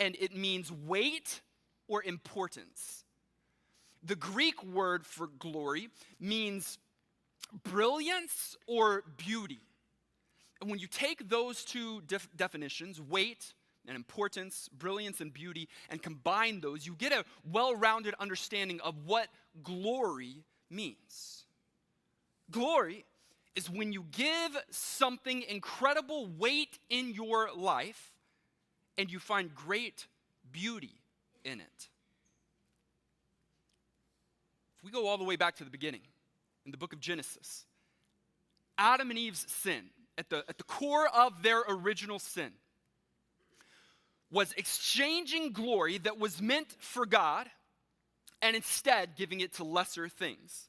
and 0.00 0.16
it 0.18 0.34
means 0.34 0.72
weight 0.72 1.40
or 1.86 2.02
importance. 2.02 3.04
The 4.02 4.16
Greek 4.16 4.62
word 4.64 5.06
for 5.06 5.28
glory 5.38 5.88
means 6.18 6.78
brilliance 7.62 8.56
or 8.66 9.04
beauty. 9.16 9.60
And 10.60 10.68
when 10.68 10.80
you 10.80 10.88
take 10.88 11.28
those 11.28 11.64
two 11.64 12.00
def- 12.02 12.28
definitions, 12.36 13.00
weight 13.00 13.52
and 13.86 13.94
importance, 13.94 14.68
brilliance 14.76 15.20
and 15.20 15.32
beauty, 15.32 15.68
and 15.88 16.02
combine 16.02 16.60
those, 16.60 16.86
you 16.86 16.94
get 16.94 17.12
a 17.12 17.24
well 17.50 17.74
rounded 17.74 18.14
understanding 18.18 18.80
of 18.80 19.06
what 19.06 19.28
glory 19.62 20.44
means. 20.70 21.44
Glory 22.50 23.04
is 23.58 23.68
when 23.68 23.92
you 23.92 24.04
give 24.12 24.56
something 24.70 25.42
incredible 25.42 26.28
weight 26.38 26.78
in 26.88 27.12
your 27.12 27.50
life 27.56 28.12
and 28.96 29.10
you 29.10 29.18
find 29.18 29.52
great 29.52 30.06
beauty 30.52 30.94
in 31.44 31.60
it. 31.60 31.88
If 34.78 34.84
we 34.84 34.92
go 34.92 35.08
all 35.08 35.18
the 35.18 35.24
way 35.24 35.34
back 35.34 35.56
to 35.56 35.64
the 35.64 35.70
beginning, 35.70 36.02
in 36.66 36.70
the 36.70 36.76
book 36.76 36.92
of 36.92 37.00
Genesis, 37.00 37.64
Adam 38.78 39.10
and 39.10 39.18
Eve's 39.18 39.44
sin, 39.50 39.90
at 40.16 40.30
the, 40.30 40.44
at 40.48 40.56
the 40.58 40.64
core 40.64 41.08
of 41.08 41.42
their 41.42 41.62
original 41.68 42.20
sin, 42.20 42.52
was 44.30 44.54
exchanging 44.56 45.50
glory 45.50 45.98
that 45.98 46.16
was 46.16 46.40
meant 46.40 46.76
for 46.78 47.06
God 47.06 47.48
and 48.40 48.54
instead 48.54 49.16
giving 49.16 49.40
it 49.40 49.54
to 49.54 49.64
lesser 49.64 50.08
things 50.08 50.68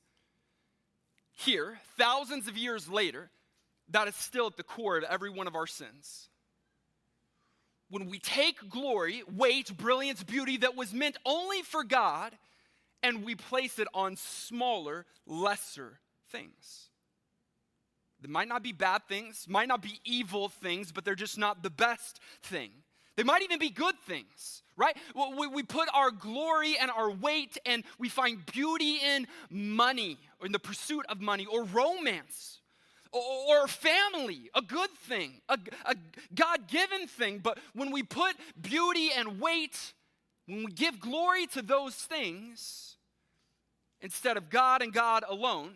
here, 1.39 1.79
thousands 1.98 2.48
of 2.48 2.58
years 2.58 2.89
later, 2.89 3.29
that 3.89 4.08
is 4.08 4.15
still 4.15 4.48
at 4.48 4.58
the 4.58 4.63
core 4.63 4.98
of 4.98 5.03
every 5.03 5.29
one 5.29 5.48
of 5.48 5.55
our 5.55 5.67
sins. 5.67 6.29
When 7.89 8.08
we 8.08 8.19
take 8.19 8.69
glory, 8.69 9.24
weight, 9.36 9.75
brilliance, 9.75 10.24
beauty 10.24 10.58
that 10.58 10.75
was 10.75 10.93
meant 10.93 11.17
only 11.25 11.62
for 11.63 11.84
God, 11.84 12.38
and 13.01 13.24
we 13.24 13.36
place 13.36 13.79
it 13.79 13.88
on 13.93 14.15
smaller, 14.17 15.05
lesser 15.25 16.00
things. 16.31 16.89
They 18.22 18.29
might 18.29 18.50
not 18.50 18.62
be 18.62 18.74
bad 18.74 19.03
things, 19.08 19.46
might 19.48 19.69
not 19.69 19.81
be 19.81 20.00
evil 20.03 20.50
things, 20.50 20.91
but 20.91 21.05
they're 21.05 21.15
just 21.15 21.38
not 21.38 21.63
the 21.63 21.69
best 21.69 22.19
thing. 22.43 22.72
They 23.19 23.23
might 23.23 23.41
even 23.41 23.59
be 23.59 23.69
good 23.69 23.99
things, 24.07 24.63
right? 24.77 24.95
We, 25.53 25.61
put 25.61 25.89
our 25.93 26.09
glory 26.09 26.77
and 26.79 26.89
our 26.89 27.11
weight 27.11 27.57
and 27.65 27.83
we 27.97 28.07
find 28.07 28.45
beauty 28.45 28.95
in 29.05 29.27
money 29.49 30.17
or 30.39 30.45
in 30.45 30.53
the 30.53 30.59
pursuit 30.59 31.05
of 31.09 31.19
money 31.19 31.45
or 31.45 31.65
romance 31.65 32.61
or, 33.11 33.67
family, 33.67 34.49
a 34.55 34.61
good 34.61 34.89
thing, 34.91 35.41
a, 35.49 35.59
a 35.83 35.95
God 36.33 36.69
given 36.69 37.07
thing. 37.07 37.39
But 37.39 37.57
when 37.73 37.91
we 37.91 38.03
put 38.03 38.38
beauty 38.61 39.09
and 39.13 39.41
weight, 39.41 39.77
when 40.45 40.63
we 40.63 40.71
give 40.71 41.01
glory 41.01 41.45
to 41.47 41.61
those 41.61 41.95
things 41.95 42.95
instead 43.99 44.38
of 44.38 44.49
God 44.49 44.81
and 44.81 44.93
God 44.93 45.25
alone, 45.27 45.73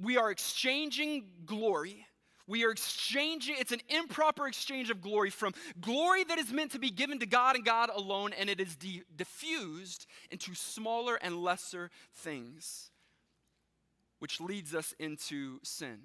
we 0.00 0.16
are 0.16 0.32
exchanging 0.32 1.22
glory 1.46 2.06
we 2.52 2.66
are 2.66 2.70
exchanging, 2.70 3.56
it's 3.58 3.72
an 3.72 3.80
improper 3.88 4.46
exchange 4.46 4.90
of 4.90 5.00
glory 5.00 5.30
from 5.30 5.54
glory 5.80 6.22
that 6.24 6.36
is 6.38 6.52
meant 6.52 6.72
to 6.72 6.78
be 6.78 6.90
given 6.90 7.18
to 7.20 7.26
God 7.26 7.56
and 7.56 7.64
God 7.64 7.88
alone, 7.88 8.34
and 8.38 8.50
it 8.50 8.60
is 8.60 8.76
de- 8.76 9.02
diffused 9.16 10.06
into 10.30 10.54
smaller 10.54 11.16
and 11.16 11.38
lesser 11.38 11.90
things, 12.14 12.90
which 14.18 14.38
leads 14.38 14.74
us 14.74 14.94
into 14.98 15.60
sin. 15.62 15.98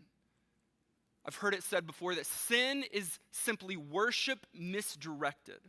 I've 1.25 1.35
heard 1.35 1.53
it 1.53 1.63
said 1.63 1.85
before 1.85 2.15
that 2.15 2.25
sin 2.25 2.85
is 2.93 3.19
simply 3.31 3.75
worship 3.75 4.45
misdirected. 4.53 5.59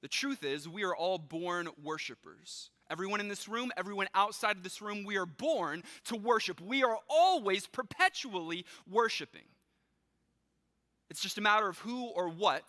The 0.00 0.08
truth 0.08 0.44
is, 0.44 0.68
we 0.68 0.84
are 0.84 0.94
all 0.94 1.18
born 1.18 1.68
worshipers. 1.82 2.70
Everyone 2.92 3.20
in 3.20 3.28
this 3.28 3.48
room, 3.48 3.72
everyone 3.78 4.06
outside 4.14 4.58
of 4.58 4.62
this 4.62 4.82
room, 4.82 5.04
we 5.04 5.16
are 5.16 5.24
born 5.24 5.82
to 6.04 6.14
worship. 6.14 6.60
We 6.60 6.84
are 6.84 6.98
always 7.08 7.66
perpetually 7.66 8.66
worshiping. 8.88 9.46
It's 11.08 11.22
just 11.22 11.38
a 11.38 11.40
matter 11.40 11.66
of 11.66 11.78
who 11.78 12.08
or 12.08 12.28
what 12.28 12.64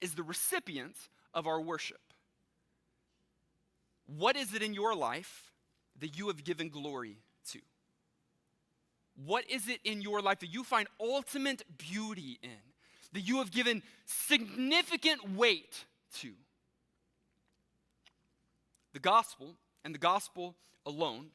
is 0.00 0.14
the 0.14 0.22
recipient 0.22 0.96
of 1.34 1.46
our 1.46 1.60
worship. 1.60 2.00
What 4.06 4.34
is 4.34 4.54
it 4.54 4.62
in 4.62 4.72
your 4.72 4.94
life 4.94 5.52
that 5.98 6.16
you 6.16 6.28
have 6.28 6.42
given 6.42 6.70
glory 6.70 7.18
to? 7.50 7.60
What 9.26 9.44
is 9.50 9.68
it 9.68 9.80
in 9.84 10.00
your 10.00 10.22
life 10.22 10.38
that 10.40 10.52
you 10.52 10.64
find 10.64 10.88
ultimate 10.98 11.64
beauty 11.76 12.38
in, 12.42 12.50
that 13.12 13.20
you 13.20 13.38
have 13.38 13.50
given 13.50 13.82
significant 14.06 15.36
weight 15.36 15.84
to? 16.20 16.32
The 18.92 19.00
gospel 19.00 19.54
and 19.84 19.94
the 19.94 19.98
gospel 19.98 20.56
alone 20.86 21.26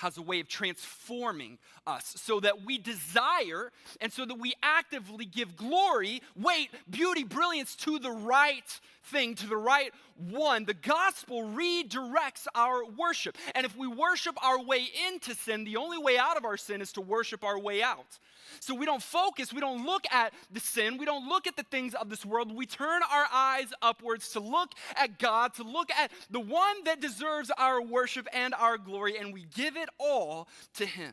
has 0.00 0.16
a 0.16 0.22
way 0.22 0.40
of 0.40 0.48
transforming 0.48 1.58
us 1.86 2.14
so 2.16 2.40
that 2.40 2.64
we 2.64 2.78
desire 2.78 3.70
and 4.00 4.10
so 4.10 4.24
that 4.24 4.38
we 4.38 4.54
actively 4.62 5.26
give 5.26 5.56
glory, 5.56 6.22
weight, 6.34 6.70
beauty, 6.88 7.22
brilliance 7.22 7.76
to 7.76 7.98
the 7.98 8.10
right 8.10 8.80
thing, 9.04 9.34
to 9.36 9.46
the 9.46 9.56
right 9.56 9.92
one. 10.16 10.64
The 10.64 10.74
gospel 10.74 11.42
redirects 11.42 12.46
our 12.54 12.84
worship. 12.84 13.36
And 13.54 13.64
if 13.64 13.76
we 13.76 13.86
worship 13.86 14.36
our 14.44 14.62
way 14.62 14.88
into 15.08 15.34
sin, 15.34 15.64
the 15.64 15.76
only 15.76 15.98
way 15.98 16.18
out 16.18 16.36
of 16.36 16.44
our 16.44 16.56
sin 16.56 16.80
is 16.80 16.92
to 16.92 17.00
worship 17.00 17.44
our 17.44 17.58
way 17.58 17.82
out. 17.82 18.18
So 18.58 18.74
we 18.74 18.84
don't 18.84 19.02
focus, 19.02 19.52
we 19.52 19.60
don't 19.60 19.86
look 19.86 20.04
at 20.10 20.34
the 20.50 20.60
sin, 20.60 20.98
we 20.98 21.06
don't 21.06 21.28
look 21.28 21.46
at 21.46 21.56
the 21.56 21.62
things 21.62 21.94
of 21.94 22.10
this 22.10 22.26
world. 22.26 22.54
We 22.54 22.66
turn 22.66 23.00
our 23.10 23.26
eyes 23.32 23.68
upwards 23.80 24.30
to 24.30 24.40
look 24.40 24.72
at 24.96 25.18
God, 25.18 25.54
to 25.54 25.62
look 25.62 25.90
at 25.92 26.10
the 26.30 26.40
one 26.40 26.84
that 26.84 27.00
deserves 27.00 27.50
our 27.56 27.80
worship 27.80 28.26
and 28.32 28.54
our 28.54 28.76
glory, 28.76 29.16
and 29.18 29.32
we 29.32 29.46
give 29.54 29.76
it 29.76 29.88
all 29.98 30.48
to 30.74 30.86
Him. 30.86 31.12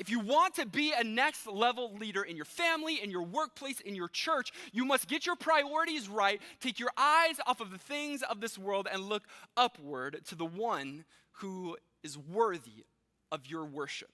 If 0.00 0.08
you 0.08 0.18
want 0.18 0.54
to 0.54 0.64
be 0.64 0.94
a 0.98 1.04
next 1.04 1.46
level 1.46 1.94
leader 1.94 2.22
in 2.22 2.34
your 2.34 2.46
family, 2.46 3.02
in 3.02 3.10
your 3.10 3.22
workplace, 3.22 3.80
in 3.80 3.94
your 3.94 4.08
church, 4.08 4.50
you 4.72 4.86
must 4.86 5.08
get 5.08 5.26
your 5.26 5.36
priorities 5.36 6.08
right, 6.08 6.40
take 6.58 6.78
your 6.80 6.88
eyes 6.96 7.36
off 7.46 7.60
of 7.60 7.70
the 7.70 7.76
things 7.76 8.22
of 8.22 8.40
this 8.40 8.56
world, 8.56 8.88
and 8.90 9.02
look 9.02 9.24
upward 9.58 10.22
to 10.28 10.34
the 10.34 10.46
one 10.46 11.04
who 11.32 11.76
is 12.02 12.16
worthy 12.16 12.86
of 13.30 13.46
your 13.46 13.66
worship. 13.66 14.10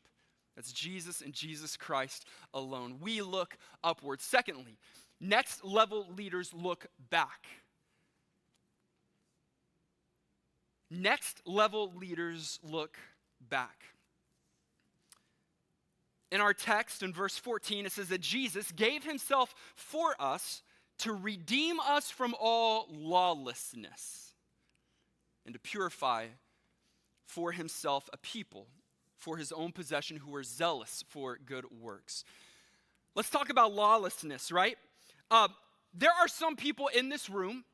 That's 0.56 0.72
Jesus 0.72 1.20
and 1.20 1.32
Jesus 1.32 1.76
Christ 1.76 2.26
alone. 2.52 2.96
We 3.00 3.22
look 3.22 3.56
upward. 3.84 4.20
Secondly, 4.20 4.78
next 5.20 5.64
level 5.64 6.08
leaders 6.16 6.52
look 6.52 6.86
back. 7.10 7.46
Next 10.90 11.42
level 11.46 11.92
leaders 11.96 12.58
look 12.64 12.98
back. 13.48 13.84
In 16.30 16.40
our 16.40 16.52
text 16.52 17.02
in 17.02 17.12
verse 17.12 17.36
14, 17.36 17.86
it 17.86 17.92
says 17.92 18.08
that 18.08 18.20
Jesus 18.20 18.72
gave 18.72 19.04
himself 19.04 19.54
for 19.74 20.14
us 20.18 20.62
to 20.98 21.12
redeem 21.12 21.78
us 21.80 22.10
from 22.10 22.34
all 22.40 22.88
lawlessness 22.90 24.34
and 25.44 25.54
to 25.54 25.60
purify 25.60 26.26
for 27.24 27.52
himself 27.52 28.08
a 28.12 28.16
people 28.16 28.66
for 29.18 29.36
his 29.36 29.52
own 29.52 29.72
possession 29.72 30.16
who 30.16 30.34
are 30.34 30.42
zealous 30.42 31.04
for 31.08 31.38
good 31.44 31.64
works. 31.80 32.24
Let's 33.14 33.30
talk 33.30 33.50
about 33.50 33.72
lawlessness, 33.72 34.50
right? 34.50 34.76
Uh, 35.30 35.48
there 35.94 36.12
are 36.20 36.28
some 36.28 36.56
people 36.56 36.88
in 36.88 37.08
this 37.08 37.30
room 37.30 37.64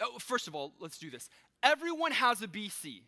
oh, 0.00 0.18
first 0.18 0.48
of 0.48 0.54
all, 0.54 0.72
let's 0.80 0.98
do 0.98 1.10
this. 1.10 1.28
Everyone 1.62 2.12
has 2.12 2.42
a 2.42 2.48
BC. 2.48 3.02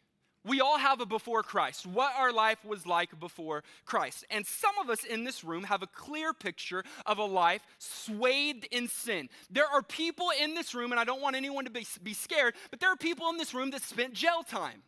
We 0.44 0.60
all 0.60 0.76
have 0.76 1.00
a 1.00 1.06
before 1.06 1.42
Christ, 1.42 1.86
what 1.86 2.12
our 2.18 2.32
life 2.32 2.64
was 2.64 2.84
like 2.84 3.18
before 3.20 3.62
Christ. 3.84 4.24
And 4.28 4.44
some 4.44 4.76
of 4.80 4.90
us 4.90 5.04
in 5.04 5.22
this 5.22 5.44
room 5.44 5.62
have 5.64 5.82
a 5.82 5.86
clear 5.86 6.32
picture 6.32 6.82
of 7.06 7.18
a 7.18 7.24
life 7.24 7.62
swathed 7.78 8.66
in 8.72 8.88
sin. 8.88 9.28
There 9.50 9.66
are 9.66 9.82
people 9.82 10.30
in 10.40 10.54
this 10.54 10.74
room, 10.74 10.90
and 10.90 11.00
I 11.00 11.04
don't 11.04 11.22
want 11.22 11.36
anyone 11.36 11.64
to 11.66 11.70
be, 11.70 11.86
be 12.02 12.12
scared, 12.12 12.54
but 12.70 12.80
there 12.80 12.90
are 12.90 12.96
people 12.96 13.28
in 13.28 13.36
this 13.36 13.54
room 13.54 13.70
that 13.70 13.82
spent 13.82 14.14
jail 14.14 14.42
time. 14.42 14.82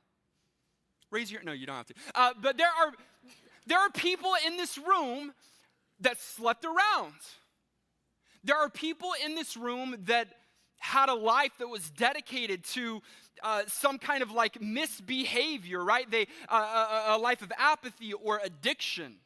Raise 1.12 1.30
your, 1.30 1.44
no, 1.44 1.52
you 1.52 1.66
don't 1.66 1.76
have 1.76 1.86
to. 1.86 1.94
Uh, 2.16 2.32
but 2.42 2.58
there 2.58 2.66
are, 2.66 2.92
there 3.66 3.78
are 3.78 3.90
people 3.90 4.32
in 4.44 4.56
this 4.56 4.76
room 4.76 5.32
that 6.00 6.20
slept 6.20 6.64
around. 6.64 7.14
There 8.42 8.56
are 8.56 8.68
people 8.68 9.12
in 9.24 9.36
this 9.36 9.56
room 9.56 9.94
that 10.06 10.28
had 10.78 11.08
a 11.08 11.14
life 11.14 11.52
that 11.58 11.68
was 11.68 11.88
dedicated 11.90 12.64
to 12.64 13.00
uh, 13.42 13.62
some 13.66 13.98
kind 13.98 14.22
of 14.22 14.30
like 14.30 14.60
misbehavior, 14.60 15.82
right? 15.84 16.10
They, 16.10 16.26
uh, 16.48 16.54
a, 16.54 16.56
uh, 16.56 17.12
uh, 17.14 17.16
a 17.16 17.18
life 17.18 17.42
of 17.42 17.52
apathy 17.58 18.12
or 18.12 18.40
addiction. 18.42 19.16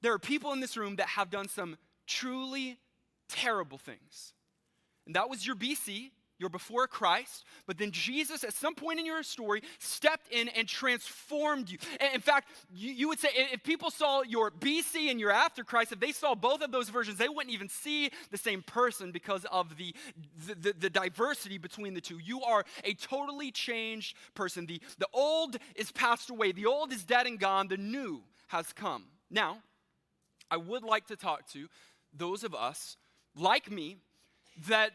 There 0.00 0.12
are 0.12 0.18
people 0.18 0.52
in 0.52 0.60
this 0.60 0.76
room 0.76 0.96
that 0.96 1.08
have 1.08 1.30
done 1.30 1.48
some 1.48 1.76
truly 2.06 2.78
terrible 3.28 3.78
things. 3.78 4.32
And 5.06 5.16
that 5.16 5.28
was 5.28 5.46
your 5.46 5.56
BC. 5.56 6.10
You're 6.38 6.50
before 6.50 6.86
Christ, 6.86 7.44
but 7.66 7.78
then 7.78 7.90
Jesus, 7.90 8.44
at 8.44 8.54
some 8.54 8.76
point 8.76 9.00
in 9.00 9.06
your 9.06 9.24
story, 9.24 9.62
stepped 9.80 10.30
in 10.30 10.48
and 10.48 10.68
transformed 10.68 11.68
you. 11.68 11.78
In 12.14 12.20
fact, 12.20 12.50
you, 12.72 13.08
would 13.08 13.18
say 13.18 13.30
if 13.34 13.64
people 13.64 13.90
saw 13.90 14.22
your 14.22 14.52
BC 14.52 15.10
and 15.10 15.18
your 15.18 15.32
after 15.32 15.64
Christ, 15.64 15.90
if 15.90 15.98
they 15.98 16.12
saw 16.12 16.36
both 16.36 16.62
of 16.62 16.70
those 16.70 16.90
versions, 16.90 17.18
they 17.18 17.28
wouldn't 17.28 17.52
even 17.52 17.68
see 17.68 18.10
the 18.30 18.38
same 18.38 18.62
person 18.62 19.10
because 19.10 19.44
of 19.46 19.76
the, 19.76 19.92
the, 20.46 20.54
the, 20.54 20.74
the 20.78 20.90
diversity 20.90 21.58
between 21.58 21.92
the 21.92 22.00
two. 22.00 22.18
You 22.18 22.42
are 22.42 22.64
a 22.84 22.94
totally 22.94 23.50
changed 23.50 24.16
person. 24.34 24.66
The, 24.66 24.80
the 24.98 25.08
old 25.12 25.56
is 25.74 25.90
passed 25.90 26.30
away, 26.30 26.52
the 26.52 26.66
old 26.66 26.92
is 26.92 27.04
dead 27.04 27.26
and 27.26 27.40
gone, 27.40 27.66
the 27.66 27.76
new 27.76 28.22
has 28.46 28.72
come. 28.72 29.06
Now, 29.28 29.58
I 30.50 30.56
would 30.56 30.84
like 30.84 31.08
to 31.08 31.16
talk 31.16 31.48
to 31.48 31.68
those 32.16 32.44
of 32.44 32.54
us 32.54 32.96
like 33.34 33.70
me 33.70 33.98
that 34.66 34.92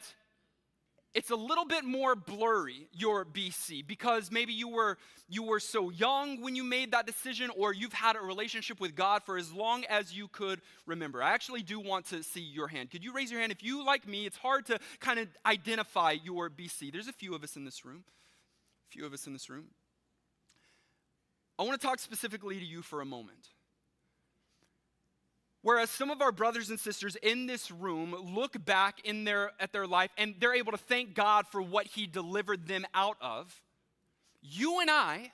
it's 1.13 1.29
a 1.29 1.35
little 1.35 1.65
bit 1.65 1.83
more 1.83 2.15
blurry 2.15 2.87
your 2.91 3.25
bc 3.25 3.85
because 3.85 4.31
maybe 4.31 4.53
you 4.53 4.67
were 4.67 4.97
you 5.29 5.43
were 5.43 5.59
so 5.59 5.89
young 5.89 6.41
when 6.41 6.55
you 6.55 6.63
made 6.63 6.91
that 6.91 7.05
decision 7.05 7.49
or 7.57 7.73
you've 7.73 7.93
had 7.93 8.15
a 8.15 8.19
relationship 8.19 8.79
with 8.79 8.95
god 8.95 9.23
for 9.23 9.37
as 9.37 9.51
long 9.51 9.85
as 9.85 10.15
you 10.15 10.27
could 10.27 10.61
remember. 10.85 11.21
I 11.21 11.31
actually 11.31 11.63
do 11.63 11.79
want 11.79 12.05
to 12.07 12.23
see 12.23 12.41
your 12.41 12.67
hand. 12.67 12.91
Could 12.91 13.03
you 13.03 13.13
raise 13.13 13.31
your 13.31 13.39
hand? 13.39 13.51
If 13.51 13.63
you 13.63 13.85
like 13.85 14.07
me 14.07 14.25
it's 14.25 14.37
hard 14.37 14.65
to 14.67 14.79
kind 14.99 15.19
of 15.19 15.27
identify 15.45 16.15
your 16.23 16.49
bc 16.49 16.91
there's 16.91 17.07
a 17.07 17.13
few 17.13 17.35
of 17.35 17.43
us 17.43 17.55
in 17.55 17.65
this 17.65 17.85
room. 17.85 18.03
A 18.89 18.91
few 18.91 19.05
of 19.05 19.13
us 19.13 19.27
in 19.27 19.33
this 19.33 19.49
room. 19.49 19.65
I 21.59 21.63
want 21.63 21.79
to 21.79 21.87
talk 21.87 21.99
specifically 21.99 22.59
to 22.59 22.65
you 22.65 22.81
for 22.81 23.01
a 23.01 23.05
moment 23.05 23.49
Whereas 25.63 25.89
some 25.89 26.11
of 26.11 26.21
our 26.21 26.33
brothers 26.33 26.69
and 26.69 26.79
sisters 26.79 27.15
in 27.23 27.47
this 27.47 27.71
room 27.71 28.13
look 28.35 28.63
back 28.65 28.99
in 29.05 29.23
their, 29.23 29.53
at 29.61 29.71
their 29.71 29.87
life 29.87 30.11
and 30.17 30.35
they're 30.39 30.53
able 30.53 30.73
to 30.73 30.77
thank 30.77 31.15
God 31.15 31.47
for 31.47 31.61
what 31.61 31.87
He 31.87 32.05
delivered 32.05 32.67
them 32.67 32.85
out 32.93 33.17
of, 33.21 33.61
you 34.41 34.81
and 34.81 34.91
I 34.91 35.31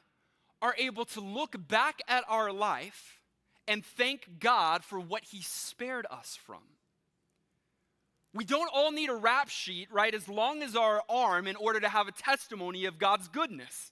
are 0.62 0.76
able 0.78 1.06
to 1.06 1.20
look 1.20 1.56
back 1.68 2.02
at 2.08 2.24
our 2.30 2.54
life 2.54 3.20
and 3.68 3.84
thank 3.84 4.40
God 4.40 4.84
for 4.84 5.00
what 5.00 5.24
He 5.24 5.42
spared 5.42 6.06
us 6.12 6.38
from. 6.46 6.62
We 8.32 8.46
don't 8.46 8.70
all 8.72 8.92
need 8.92 9.10
a 9.10 9.16
rap 9.16 9.50
sheet, 9.50 9.88
right, 9.92 10.14
as 10.14 10.30
long 10.30 10.62
as 10.62 10.76
our 10.76 11.02
arm 11.10 11.48
in 11.48 11.56
order 11.56 11.80
to 11.80 11.90
have 11.90 12.08
a 12.08 12.12
testimony 12.12 12.86
of 12.86 13.00
God's 13.00 13.28
goodness. 13.28 13.92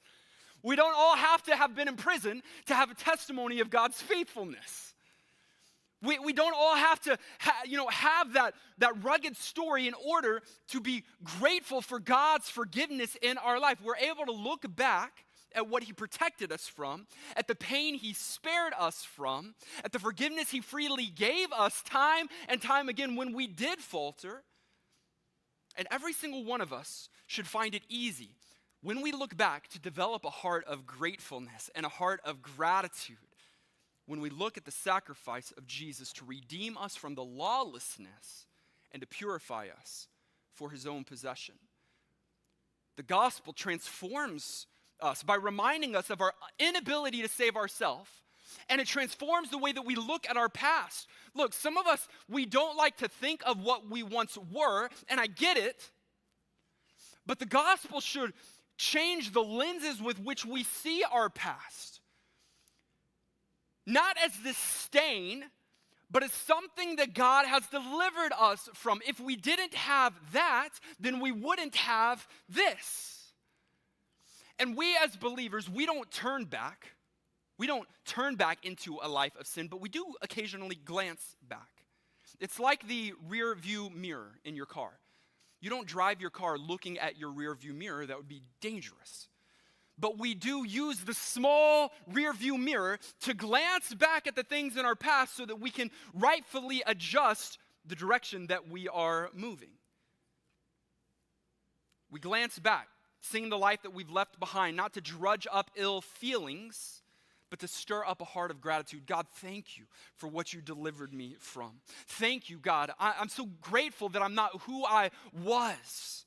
We 0.61 0.75
don't 0.75 0.95
all 0.95 1.15
have 1.15 1.41
to 1.43 1.55
have 1.55 1.75
been 1.75 1.87
in 1.87 1.95
prison 1.95 2.43
to 2.67 2.75
have 2.75 2.91
a 2.91 2.95
testimony 2.95 3.59
of 3.59 3.71
God's 3.71 3.99
faithfulness. 3.99 4.86
We, 6.01 6.19
we 6.19 6.33
don't 6.33 6.53
all 6.55 6.75
have 6.75 6.99
to 7.01 7.17
ha, 7.39 7.53
you 7.65 7.77
know, 7.77 7.87
have 7.87 8.33
that, 8.33 8.53
that 8.77 9.03
rugged 9.03 9.35
story 9.35 9.87
in 9.87 9.95
order 10.07 10.41
to 10.69 10.79
be 10.79 11.03
grateful 11.39 11.81
for 11.81 11.99
God's 11.99 12.49
forgiveness 12.49 13.17
in 13.21 13.37
our 13.39 13.59
life. 13.59 13.79
We're 13.83 13.97
able 13.97 14.25
to 14.25 14.31
look 14.31 14.63
back 14.75 15.25
at 15.55 15.67
what 15.67 15.83
He 15.83 15.93
protected 15.93 16.51
us 16.51 16.67
from, 16.67 17.07
at 17.35 17.47
the 17.47 17.55
pain 17.55 17.95
He 17.95 18.13
spared 18.13 18.73
us 18.77 19.03
from, 19.03 19.55
at 19.83 19.91
the 19.91 19.99
forgiveness 19.99 20.51
He 20.51 20.61
freely 20.61 21.07
gave 21.07 21.51
us 21.51 21.81
time 21.83 22.27
and 22.47 22.61
time 22.61 22.89
again 22.89 23.15
when 23.15 23.33
we 23.33 23.47
did 23.47 23.79
falter. 23.79 24.43
And 25.77 25.87
every 25.91 26.13
single 26.13 26.43
one 26.43 26.61
of 26.61 26.73
us 26.73 27.09
should 27.25 27.47
find 27.47 27.73
it 27.73 27.83
easy 27.89 28.35
when 28.81 29.01
we 29.01 29.11
look 29.11 29.35
back 29.35 29.67
to 29.69 29.79
develop 29.79 30.25
a 30.25 30.29
heart 30.29 30.65
of 30.65 30.85
gratefulness 30.85 31.69
and 31.75 31.85
a 31.85 31.89
heart 31.89 32.21
of 32.23 32.41
gratitude 32.41 33.17
when 34.07 34.21
we 34.21 34.29
look 34.29 34.57
at 34.57 34.65
the 34.65 34.71
sacrifice 34.71 35.53
of 35.57 35.67
Jesus 35.67 36.11
to 36.13 36.25
redeem 36.25 36.77
us 36.77 36.95
from 36.95 37.13
the 37.13 37.23
lawlessness 37.23 38.47
and 38.91 39.01
to 39.01 39.07
purify 39.07 39.67
us 39.79 40.07
for 40.53 40.71
his 40.71 40.87
own 40.87 41.03
possession. 41.03 41.55
The 42.95 43.03
gospel 43.03 43.53
transforms 43.53 44.65
us 45.01 45.21
by 45.21 45.35
reminding 45.35 45.95
us 45.95 46.09
of 46.09 46.21
our 46.21 46.33
inability 46.57 47.21
to 47.21 47.27
save 47.27 47.55
ourselves. 47.55 48.09
And 48.69 48.79
it 48.79 48.87
transforms 48.87 49.49
the 49.49 49.57
way 49.57 49.73
that 49.73 49.85
we 49.85 49.95
look 49.95 50.27
at 50.27 50.37
our 50.37 50.49
past. 50.49 51.07
Look, 51.35 51.53
some 51.53 51.77
of 51.77 51.85
us, 51.85 52.07
we 52.29 52.45
don't 52.45 52.77
like 52.77 52.97
to 52.97 53.07
think 53.07 53.43
of 53.45 53.61
what 53.61 53.89
we 53.89 54.03
once 54.03 54.37
were, 54.51 54.89
and 55.09 55.19
I 55.19 55.27
get 55.27 55.57
it. 55.57 55.91
But 57.25 57.39
the 57.39 57.45
gospel 57.45 57.99
should 57.99 58.33
change 58.77 59.33
the 59.33 59.43
lenses 59.43 60.01
with 60.01 60.19
which 60.19 60.45
we 60.45 60.63
see 60.63 61.03
our 61.11 61.29
past 61.29 61.96
not 63.87 64.17
as 64.23 64.33
this 64.43 64.57
stain, 64.57 65.45
but 66.11 66.21
as 66.21 66.31
something 66.31 66.97
that 66.97 67.13
God 67.13 67.45
has 67.45 67.65
delivered 67.67 68.33
us 68.37 68.69
from. 68.73 68.99
If 69.07 69.19
we 69.19 69.35
didn't 69.35 69.73
have 69.73 70.13
that, 70.33 70.69
then 70.99 71.21
we 71.21 71.31
wouldn't 71.31 71.75
have 71.75 72.27
this. 72.49 73.31
And 74.59 74.75
we 74.75 74.95
as 74.97 75.15
believers, 75.15 75.69
we 75.69 75.85
don't 75.85 76.11
turn 76.11 76.45
back. 76.45 76.93
We 77.57 77.65
don't 77.65 77.87
turn 78.05 78.35
back 78.35 78.65
into 78.65 78.99
a 79.01 79.07
life 79.07 79.35
of 79.39 79.47
sin, 79.47 79.67
but 79.67 79.81
we 79.81 79.89
do 79.89 80.05
occasionally 80.21 80.75
glance 80.75 81.35
back. 81.47 81.69
It's 82.39 82.59
like 82.59 82.87
the 82.87 83.13
rear 83.27 83.55
view 83.55 83.89
mirror 83.89 84.33
in 84.43 84.55
your 84.55 84.65
car. 84.65 84.91
You 85.61 85.69
don't 85.69 85.87
drive 85.87 86.21
your 86.21 86.29
car 86.29 86.57
looking 86.57 86.99
at 86.99 87.17
your 87.17 87.31
rear 87.31 87.55
view 87.55 87.73
mirror, 87.73 88.05
that 88.05 88.17
would 88.17 88.27
be 88.27 88.43
dangerous 88.61 89.29
but 89.99 90.19
we 90.19 90.33
do 90.33 90.63
use 90.65 90.99
the 90.99 91.13
small 91.13 91.91
rear 92.11 92.33
view 92.33 92.57
mirror 92.57 92.99
to 93.21 93.33
glance 93.33 93.93
back 93.93 94.27
at 94.27 94.35
the 94.35 94.43
things 94.43 94.77
in 94.77 94.85
our 94.85 94.95
past 94.95 95.35
so 95.35 95.45
that 95.45 95.59
we 95.59 95.69
can 95.69 95.89
rightfully 96.13 96.83
adjust 96.85 97.57
the 97.85 97.95
direction 97.95 98.47
that 98.47 98.69
we 98.69 98.87
are 98.87 99.29
moving. 99.33 99.69
We 102.11 102.19
glance 102.19 102.59
back, 102.59 102.87
seeing 103.21 103.49
the 103.49 103.57
life 103.57 103.81
that 103.83 103.93
we've 103.93 104.09
left 104.09 104.39
behind, 104.39 104.77
not 104.77 104.93
to 104.93 105.01
drudge 105.01 105.47
up 105.51 105.71
ill 105.75 106.01
feelings, 106.01 107.01
but 107.49 107.59
to 107.59 107.67
stir 107.67 108.05
up 108.05 108.21
a 108.21 108.25
heart 108.25 108.51
of 108.51 108.61
gratitude. 108.61 109.05
God, 109.05 109.25
thank 109.35 109.77
you 109.77 109.85
for 110.15 110.27
what 110.27 110.53
you 110.53 110.61
delivered 110.61 111.13
me 111.13 111.35
from. 111.39 111.71
Thank 112.07 112.49
you, 112.49 112.57
God. 112.57 112.91
I, 112.99 113.13
am 113.19 113.29
so 113.29 113.47
grateful 113.61 114.09
that 114.09 114.21
I'm 114.21 114.35
not 114.35 114.61
who 114.63 114.85
I 114.85 115.11
was. 115.43 116.25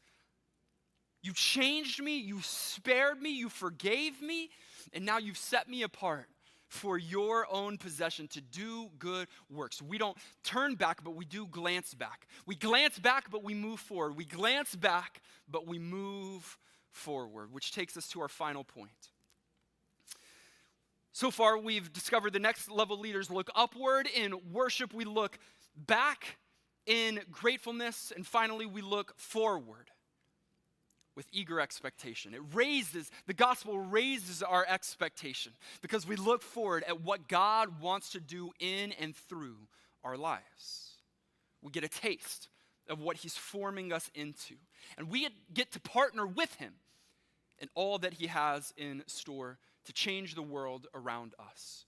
You 1.23 1.33
changed 1.33 2.03
me, 2.03 2.19
you 2.19 2.41
spared 2.43 3.21
me, 3.21 3.31
you 3.31 3.49
forgave 3.49 4.23
me, 4.23 4.51
and 4.93 5.05
now 5.05 5.19
you've 5.19 5.37
set 5.37 5.69
me 5.69 5.83
apart 5.83 6.27
for 6.67 6.97
your 6.97 7.47
own 7.51 7.77
possession 7.77 8.29
to 8.29 8.41
do 8.41 8.89
good 8.99 9.29
works. 9.51 9.83
We 9.83 9.99
don't 9.99 10.17
turn 10.45 10.77
back, 10.77 11.03
but 11.03 11.17
we 11.17 11.25
do 11.25 11.47
glance 11.47 11.95
back. 11.95 12.29
We 12.47 12.55
glance 12.55 12.99
back, 12.99 13.31
but 13.31 13.43
we 13.43 13.55
move 13.55 13.81
forward. 13.81 14.17
We 14.17 14.25
glance 14.25 14.77
back, 14.77 15.21
but 15.51 15.67
we 15.67 15.79
move 15.79 16.57
forward, 16.91 17.53
which 17.53 17.73
takes 17.73 17.97
us 17.97 18.09
to 18.09 18.21
our 18.21 18.29
final 18.29 18.65
point. 18.65 19.11
So 21.13 21.31
far, 21.31 21.59
we've 21.59 21.93
discovered 21.93 22.33
the 22.33 22.39
next 22.39 22.71
level 22.71 22.99
leaders 22.99 23.31
look 23.31 23.51
upward 23.57 24.07
in 24.07 24.33
worship, 24.53 24.95
we 24.95 25.05
look 25.05 25.39
back 25.77 26.39
in 26.87 27.21
gratefulness, 27.31 28.13
and 28.15 28.27
finally, 28.27 28.65
we 28.65 28.81
look 28.81 29.19
forward 29.19 29.91
with 31.17 31.27
eager 31.33 31.61
expectation. 31.61 32.35
It 32.35 32.43
raises, 32.55 33.11
the 33.27 33.35
gospel 33.35 33.79
raises 33.79 34.43
our 34.43 34.65
expectation 34.69 35.53
because 35.83 36.07
we 36.07 36.17
look 36.17 36.43
forward 36.43 36.85
at 36.87 37.03
what 37.03 37.29
God 37.29 37.81
wants 37.81 38.11
to 38.11 38.21
do 38.21 38.53
in 38.59 38.93
and 38.93 39.15
through 39.15 39.57
our 40.05 40.17
lives. 40.17 40.95
We 41.63 41.71
get 41.73 41.85
a 41.85 41.89
taste 41.89 42.49
of 42.89 43.01
what 43.01 43.17
He's 43.17 43.37
forming 43.37 43.93
us 43.93 44.11
into, 44.15 44.55
and 44.97 45.11
we 45.11 45.29
get 45.53 45.73
to 45.73 45.81
partner 45.81 46.27
with 46.27 46.55
Him 46.55 46.75
in 47.59 47.69
all 47.75 47.99
that 47.99 48.15
He 48.15 48.29
has 48.29 48.73
in 48.77 49.03
store 49.07 49.59
to 49.85 49.93
change 49.93 50.35
the 50.35 50.43
world 50.43 50.87
around 50.95 51.35
us. 51.39 51.85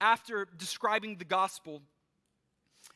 After 0.00 0.48
describing 0.56 1.16
the 1.16 1.24
gospel 1.24 1.82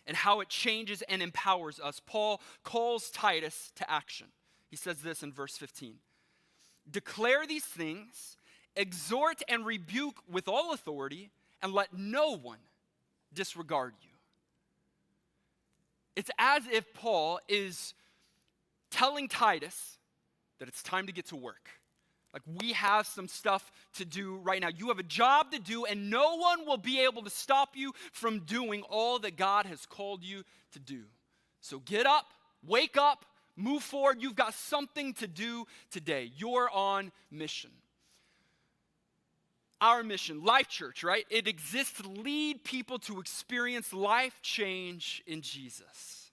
and 0.06 0.16
how 0.16 0.40
it 0.40 0.48
changes 0.48 1.02
and 1.02 1.22
empowers 1.22 1.80
us. 1.80 2.00
Paul 2.06 2.40
calls 2.64 3.10
Titus 3.10 3.72
to 3.76 3.90
action. 3.90 4.28
He 4.68 4.76
says 4.76 4.98
this 4.98 5.22
in 5.22 5.32
verse 5.32 5.56
15 5.56 5.96
Declare 6.90 7.46
these 7.46 7.64
things, 7.64 8.36
exhort 8.74 9.42
and 9.48 9.66
rebuke 9.66 10.18
with 10.30 10.48
all 10.48 10.72
authority, 10.72 11.30
and 11.62 11.72
let 11.72 11.96
no 11.96 12.36
one 12.36 12.58
disregard 13.32 13.94
you. 14.02 14.10
It's 16.14 16.30
as 16.38 16.62
if 16.72 16.92
Paul 16.94 17.40
is 17.48 17.94
telling 18.90 19.28
Titus 19.28 19.98
that 20.58 20.68
it's 20.68 20.82
time 20.82 21.06
to 21.06 21.12
get 21.12 21.26
to 21.26 21.36
work. 21.36 21.68
Like, 22.32 22.42
we 22.60 22.72
have 22.72 23.06
some 23.06 23.28
stuff 23.28 23.72
to 23.94 24.04
do 24.04 24.36
right 24.36 24.60
now. 24.60 24.68
You 24.68 24.88
have 24.88 24.98
a 24.98 25.04
job 25.04 25.52
to 25.52 25.58
do, 25.58 25.86
and 25.86 26.10
no 26.10 26.36
one 26.36 26.66
will 26.66 26.76
be 26.76 27.00
able 27.00 27.22
to 27.22 27.30
stop 27.30 27.70
you 27.74 27.92
from 28.12 28.40
doing 28.40 28.82
all 28.90 29.18
that 29.20 29.36
God 29.36 29.64
has 29.66 29.86
called 29.86 30.22
you 30.22 30.42
to 30.72 30.78
do. 30.78 31.04
So 31.60 31.78
get 31.78 32.06
up, 32.06 32.26
wake 32.66 32.96
up, 32.98 33.24
move 33.56 33.82
forward. 33.82 34.18
You've 34.20 34.36
got 34.36 34.54
something 34.54 35.14
to 35.14 35.26
do 35.26 35.66
today. 35.90 36.30
You're 36.36 36.70
on 36.70 37.10
mission. 37.30 37.70
Our 39.80 40.02
mission, 40.02 40.44
Life 40.44 40.68
Church, 40.68 41.04
right? 41.04 41.26
It 41.28 41.46
exists 41.46 42.00
to 42.00 42.08
lead 42.08 42.64
people 42.64 42.98
to 43.00 43.20
experience 43.20 43.92
life 43.92 44.40
change 44.40 45.22
in 45.26 45.42
Jesus. 45.42 46.25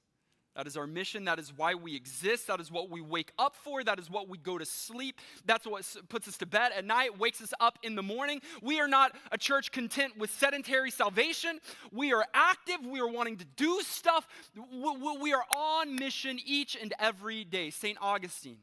That 0.55 0.67
is 0.67 0.77
our 0.77 0.85
mission. 0.85 1.25
That 1.25 1.39
is 1.39 1.51
why 1.55 1.73
we 1.73 1.95
exist. 1.95 2.47
That 2.47 2.59
is 2.59 2.71
what 2.71 2.89
we 2.89 3.01
wake 3.01 3.31
up 3.39 3.55
for. 3.55 3.83
That 3.83 3.97
is 3.97 4.09
what 4.09 4.29
we 4.29 4.37
go 4.37 4.57
to 4.57 4.65
sleep. 4.65 5.19
That's 5.45 5.65
what 5.65 5.83
puts 6.09 6.27
us 6.27 6.37
to 6.37 6.45
bed 6.45 6.71
at 6.77 6.85
night, 6.85 7.17
wakes 7.17 7.41
us 7.41 7.53
up 7.59 7.79
in 7.81 7.95
the 7.95 8.03
morning. 8.03 8.41
We 8.61 8.79
are 8.79 8.87
not 8.87 9.15
a 9.31 9.37
church 9.37 9.71
content 9.71 10.17
with 10.17 10.29
sedentary 10.29 10.91
salvation. 10.91 11.59
We 11.91 12.13
are 12.13 12.25
active. 12.33 12.85
We 12.85 12.99
are 12.99 13.07
wanting 13.07 13.37
to 13.37 13.45
do 13.55 13.81
stuff. 13.81 14.27
We 14.55 15.33
are 15.33 15.45
on 15.55 15.95
mission 15.95 16.39
each 16.45 16.77
and 16.79 16.93
every 16.99 17.43
day. 17.43 17.71
St. 17.71 17.97
Augustine 17.99 18.57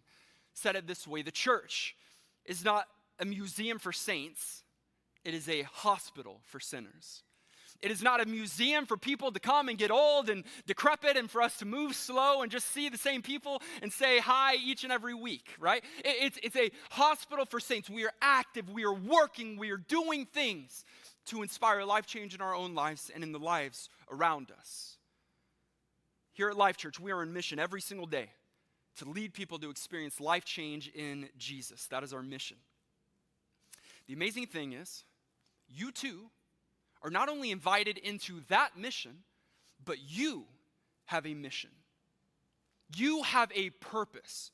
said 0.55 0.77
it 0.77 0.87
this 0.87 1.09
way 1.09 1.23
The 1.23 1.33
church 1.33 1.97
is 2.45 2.65
not 2.65 2.87
a 3.19 3.25
museum 3.25 3.79
for 3.79 3.93
saints, 3.93 4.63
it 5.25 5.35
is 5.35 5.49
a 5.49 5.63
hospital 5.63 6.41
for 6.45 6.61
sinners. 6.61 7.23
It 7.83 7.91
is 7.91 8.03
not 8.03 8.21
a 8.21 8.27
museum 8.27 8.85
for 8.85 8.97
people 8.97 9.33
to 9.33 9.41
come 9.41 9.69
and 9.69 9.79
get 9.79 9.91
old 9.91 10.29
and 10.29 10.45
decrepit 10.67 11.17
and 11.17 11.31
for 11.31 11.41
us 11.41 11.57
to 11.59 11.65
move 11.65 11.95
slow 11.95 12.43
and 12.43 12.53
just 12.53 12.71
see 12.73 12.91
the 12.91 12.99
same 12.99 13.23
people 13.23 13.63
and 13.81 13.91
say 13.91 14.19
hi 14.19 14.57
each 14.57 14.85
and 14.85 14.93
every 14.93 15.15
week, 15.15 15.49
right? 15.59 15.83
It's, 16.05 16.39
it's 16.43 16.57
a 16.57 16.71
hospital 16.91 17.47
for 17.47 17.59
saints. 17.59 17.89
We 17.89 18.05
are 18.05 18.13
active, 18.21 18.69
we 18.69 18.85
are 18.85 18.93
working, 18.95 19.57
we 19.57 19.71
are 19.71 19.79
doing 19.79 20.27
things 20.27 20.85
to 21.27 21.43
inspire 21.43 21.85
life 21.85 22.07
change 22.07 22.35
in 22.35 22.43
our 22.43 22.55
own 22.55 22.75
lives 22.75 23.11
and 23.15 23.25
in 23.25 23.33
the 23.33 23.39
lives 23.39 23.89
around 24.11 24.53
us. 24.59 24.99
Here 26.33 26.51
at 26.51 26.57
Life 26.57 26.77
Church, 26.77 27.01
we 27.01 27.13
are 27.13 27.21
on 27.23 27.33
mission 27.33 27.59
every 27.59 27.81
single 27.81 28.07
day 28.07 28.31
to 28.99 29.09
lead 29.09 29.33
people 29.33 29.59
to 29.59 29.71
experience 29.71 30.21
life 30.21 30.45
change 30.45 30.89
in 30.89 31.29
Jesus. 31.39 31.87
That 31.87 32.03
is 32.03 32.13
our 32.13 32.23
mission. 32.23 32.59
The 34.07 34.15
amazing 34.15 34.47
thing 34.47 34.73
is, 34.73 35.05
you 35.69 35.93
too 35.93 36.31
are 37.03 37.11
not 37.11 37.29
only 37.29 37.51
invited 37.51 37.99
into 37.99 38.41
that 38.49 38.77
mission, 38.77 39.13
but 39.85 39.99
you 40.07 40.45
have 41.07 41.27
a 41.27 41.35
mission. 41.35 41.71
You 42.97 43.23
have 43.23 43.51
a 43.55 43.71
purpose. 43.71 44.51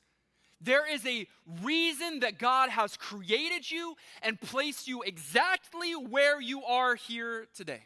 There 0.59 0.91
is 0.91 1.05
a 1.05 1.27
reason 1.61 2.21
that 2.21 2.39
God 2.39 2.69
has 2.69 2.97
created 2.97 3.69
you 3.69 3.95
and 4.23 4.39
placed 4.39 4.87
you 4.87 5.03
exactly 5.03 5.93
where 5.93 6.41
you 6.41 6.63
are 6.63 6.95
here 6.95 7.47
today. 7.55 7.83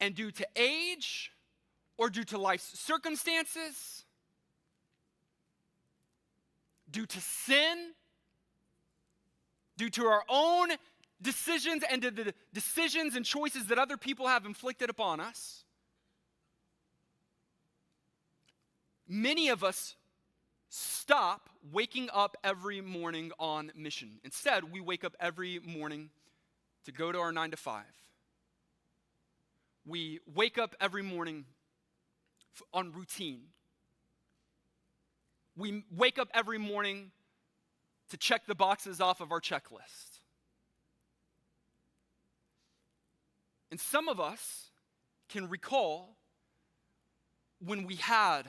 And 0.00 0.14
due 0.14 0.30
to 0.32 0.46
age 0.56 1.32
or 1.96 2.10
due 2.10 2.24
to 2.24 2.38
life's 2.38 2.78
circumstances, 2.78 4.04
due 6.90 7.06
to 7.06 7.20
sin, 7.20 7.92
due 9.76 9.90
to 9.90 10.04
our 10.06 10.24
own 10.28 10.70
decisions 11.22 11.82
and 11.90 12.02
the 12.02 12.34
decisions 12.52 13.16
and 13.16 13.24
choices 13.24 13.66
that 13.66 13.78
other 13.78 13.96
people 13.96 14.26
have 14.26 14.46
inflicted 14.46 14.90
upon 14.90 15.20
us, 15.20 15.64
many 19.08 19.48
of 19.48 19.62
us 19.62 19.96
stop 20.68 21.50
waking 21.72 22.08
up 22.12 22.36
every 22.44 22.80
morning 22.80 23.32
on 23.38 23.72
mission. 23.74 24.20
Instead, 24.24 24.72
we 24.72 24.80
wake 24.80 25.04
up 25.04 25.14
every 25.20 25.58
morning 25.58 26.10
to 26.84 26.92
go 26.92 27.12
to 27.12 27.18
our 27.18 27.32
nine 27.32 27.50
to 27.50 27.56
five. 27.56 27.84
We 29.84 30.20
wake 30.34 30.58
up 30.58 30.76
every 30.80 31.02
morning 31.02 31.44
on 32.72 32.92
routine. 32.92 33.42
We 35.56 35.84
wake 35.94 36.18
up 36.18 36.28
every 36.32 36.58
morning 36.58 37.10
to 38.10 38.16
check 38.16 38.46
the 38.46 38.54
boxes 38.54 39.00
off 39.00 39.20
of 39.20 39.32
our 39.32 39.40
checklist. 39.40 40.19
And 43.70 43.78
some 43.78 44.08
of 44.08 44.20
us 44.20 44.70
can 45.28 45.48
recall 45.48 46.16
when 47.64 47.86
we 47.86 47.96
had 47.96 48.42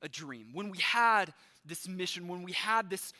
a 0.00 0.08
dream, 0.08 0.50
when 0.52 0.70
we 0.70 0.78
had 0.78 1.32
this 1.64 1.88
mission, 1.88 2.28
when 2.28 2.42
we 2.42 2.52
had 2.52 2.88
this 2.88 3.12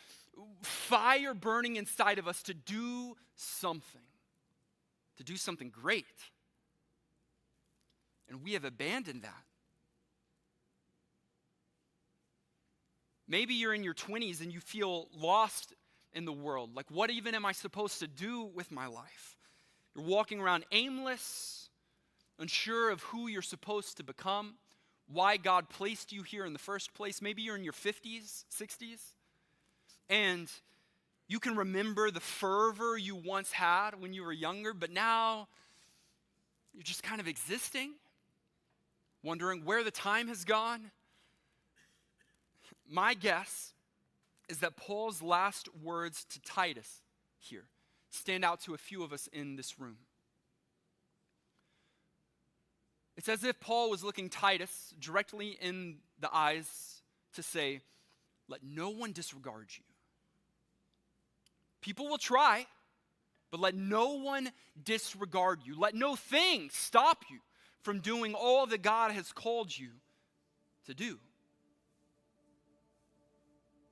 fire 0.62 1.34
burning 1.34 1.76
inside 1.76 2.18
of 2.18 2.28
us 2.28 2.42
to 2.44 2.54
do 2.54 3.16
something, 3.34 4.02
to 5.16 5.24
do 5.24 5.36
something 5.36 5.70
great. 5.70 6.04
And 8.28 8.44
we 8.44 8.52
have 8.52 8.64
abandoned 8.64 9.22
that. 9.22 9.44
Maybe 13.26 13.54
you're 13.54 13.74
in 13.74 13.82
your 13.84 13.94
20s 13.94 14.40
and 14.40 14.52
you 14.52 14.60
feel 14.60 15.08
lost 15.14 15.74
in 16.12 16.24
the 16.24 16.32
world. 16.32 16.74
Like, 16.74 16.90
what 16.90 17.10
even 17.10 17.34
am 17.34 17.44
I 17.44 17.52
supposed 17.52 17.98
to 18.00 18.06
do 18.06 18.44
with 18.44 18.70
my 18.70 18.86
life? 18.86 19.37
You're 19.98 20.06
walking 20.06 20.38
around 20.38 20.64
aimless, 20.70 21.70
unsure 22.38 22.90
of 22.90 23.02
who 23.02 23.26
you're 23.26 23.42
supposed 23.42 23.96
to 23.96 24.04
become, 24.04 24.54
why 25.08 25.38
God 25.38 25.68
placed 25.68 26.12
you 26.12 26.22
here 26.22 26.46
in 26.46 26.52
the 26.52 26.58
first 26.60 26.94
place. 26.94 27.20
Maybe 27.20 27.42
you're 27.42 27.56
in 27.56 27.64
your 27.64 27.72
50s, 27.72 28.44
60s, 28.56 29.00
and 30.08 30.48
you 31.26 31.40
can 31.40 31.56
remember 31.56 32.12
the 32.12 32.20
fervor 32.20 32.96
you 32.96 33.16
once 33.16 33.50
had 33.50 34.00
when 34.00 34.12
you 34.12 34.22
were 34.22 34.32
younger, 34.32 34.72
but 34.72 34.92
now 34.92 35.48
you're 36.72 36.84
just 36.84 37.02
kind 37.02 37.20
of 37.20 37.26
existing, 37.26 37.90
wondering 39.24 39.64
where 39.64 39.82
the 39.82 39.90
time 39.90 40.28
has 40.28 40.44
gone. 40.44 40.92
My 42.88 43.14
guess 43.14 43.72
is 44.48 44.58
that 44.58 44.76
Paul's 44.76 45.22
last 45.22 45.68
words 45.82 46.24
to 46.26 46.40
Titus 46.42 47.02
here 47.40 47.64
stand 48.10 48.44
out 48.44 48.60
to 48.62 48.74
a 48.74 48.78
few 48.78 49.02
of 49.02 49.12
us 49.12 49.28
in 49.32 49.56
this 49.56 49.78
room. 49.78 49.98
It's 53.16 53.28
as 53.28 53.42
if 53.42 53.58
Paul 53.58 53.90
was 53.90 54.04
looking 54.04 54.28
Titus 54.28 54.94
directly 55.00 55.58
in 55.60 55.96
the 56.20 56.30
eyes 56.32 57.02
to 57.34 57.42
say, 57.42 57.80
Let 58.48 58.62
no 58.62 58.90
one 58.90 59.12
disregard 59.12 59.66
you. 59.70 59.82
People 61.80 62.08
will 62.08 62.18
try, 62.18 62.66
but 63.50 63.60
let 63.60 63.74
no 63.74 64.14
one 64.14 64.50
disregard 64.84 65.60
you. 65.64 65.78
Let 65.78 65.94
no 65.94 66.16
thing 66.16 66.70
stop 66.72 67.24
you 67.30 67.38
from 67.82 68.00
doing 68.00 68.34
all 68.34 68.66
that 68.66 68.82
God 68.82 69.12
has 69.12 69.32
called 69.32 69.76
you 69.76 69.90
to 70.86 70.94
do. 70.94 71.18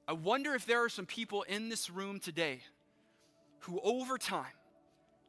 I 0.08 0.12
wonder 0.12 0.54
if 0.54 0.66
there 0.66 0.84
are 0.84 0.88
some 0.88 1.06
people 1.06 1.42
in 1.42 1.68
this 1.68 1.90
room 1.90 2.20
today 2.20 2.60
who 3.66 3.80
over 3.80 4.16
time 4.16 4.44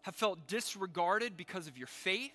have 0.03 0.15
felt 0.15 0.47
disregarded 0.47 1.35
because 1.35 1.67
of 1.67 1.77
your 1.77 1.87
faith. 1.87 2.31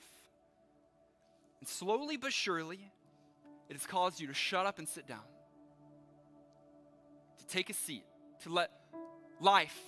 And 1.60 1.68
slowly 1.68 2.16
but 2.16 2.32
surely, 2.32 2.80
it 3.68 3.74
has 3.74 3.86
caused 3.86 4.20
you 4.20 4.26
to 4.26 4.34
shut 4.34 4.66
up 4.66 4.78
and 4.78 4.88
sit 4.88 5.06
down, 5.06 5.22
to 7.38 7.46
take 7.46 7.70
a 7.70 7.72
seat, 7.72 8.04
to 8.42 8.50
let 8.50 8.70
life 9.40 9.78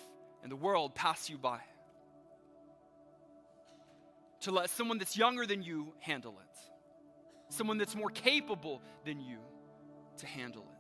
and 0.43 0.53
the 0.53 0.57
world 0.57 0.95
pass 0.95 1.29
you 1.29 1.37
by, 1.37 1.59
to 4.43 4.53
let 4.53 4.71
someone 4.71 4.99
that's 4.99 5.17
younger 5.17 5.47
than 5.47 5.63
you 5.63 5.93
handle 5.99 6.39
it, 6.41 7.53
someone 7.53 7.77
that's 7.77 7.97
more 7.97 8.11
capable 8.11 8.81
than 9.05 9.21
you 9.21 9.39
to 10.19 10.27
handle 10.27 10.63
it. 10.63 10.74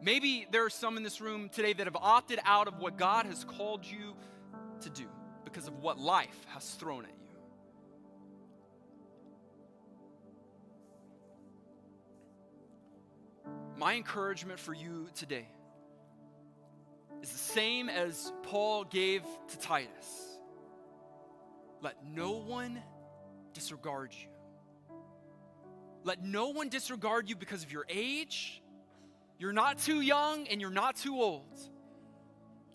Maybe 0.00 0.46
there 0.50 0.64
are 0.64 0.70
some 0.70 0.96
in 0.96 1.02
this 1.02 1.20
room 1.20 1.48
today 1.48 1.72
that 1.72 1.86
have 1.86 1.96
opted 1.96 2.38
out 2.44 2.68
of 2.68 2.78
what 2.78 2.96
God 2.96 3.26
has 3.26 3.44
called 3.44 3.84
you 3.84 4.14
to 4.82 4.90
do 4.90 5.06
because 5.44 5.66
of 5.66 5.78
what 5.82 5.98
life 5.98 6.46
has 6.48 6.68
thrown 6.72 7.04
at 7.04 7.10
you. 7.10 7.26
My 13.76 13.94
encouragement 13.94 14.58
for 14.58 14.74
you 14.74 15.08
today 15.14 15.46
is 17.22 17.30
the 17.30 17.38
same 17.38 17.88
as 17.88 18.32
Paul 18.42 18.84
gave 18.84 19.22
to 19.48 19.58
Titus. 19.58 20.38
Let 21.82 21.96
no 22.04 22.32
one 22.32 22.82
disregard 23.52 24.12
you. 24.12 24.28
Let 26.04 26.22
no 26.22 26.48
one 26.48 26.68
disregard 26.68 27.28
you 27.28 27.36
because 27.36 27.62
of 27.62 27.72
your 27.72 27.84
age. 27.88 28.62
You're 29.38 29.52
not 29.52 29.78
too 29.78 30.00
young 30.00 30.46
and 30.48 30.60
you're 30.60 30.70
not 30.70 30.96
too 30.96 31.14
old. 31.14 31.58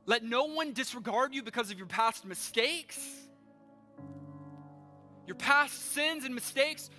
Let 0.06 0.24
no 0.24 0.46
one 0.46 0.74
disregard 0.74 1.34
you 1.34 1.44
because 1.44 1.72
of 1.72 1.78
your 1.78 1.88
past 1.88 2.26
mistakes. 2.26 3.00
Your 5.28 5.36
past 5.36 5.94
sins 5.94 6.26
and 6.26 6.36
mistakes 6.36 6.90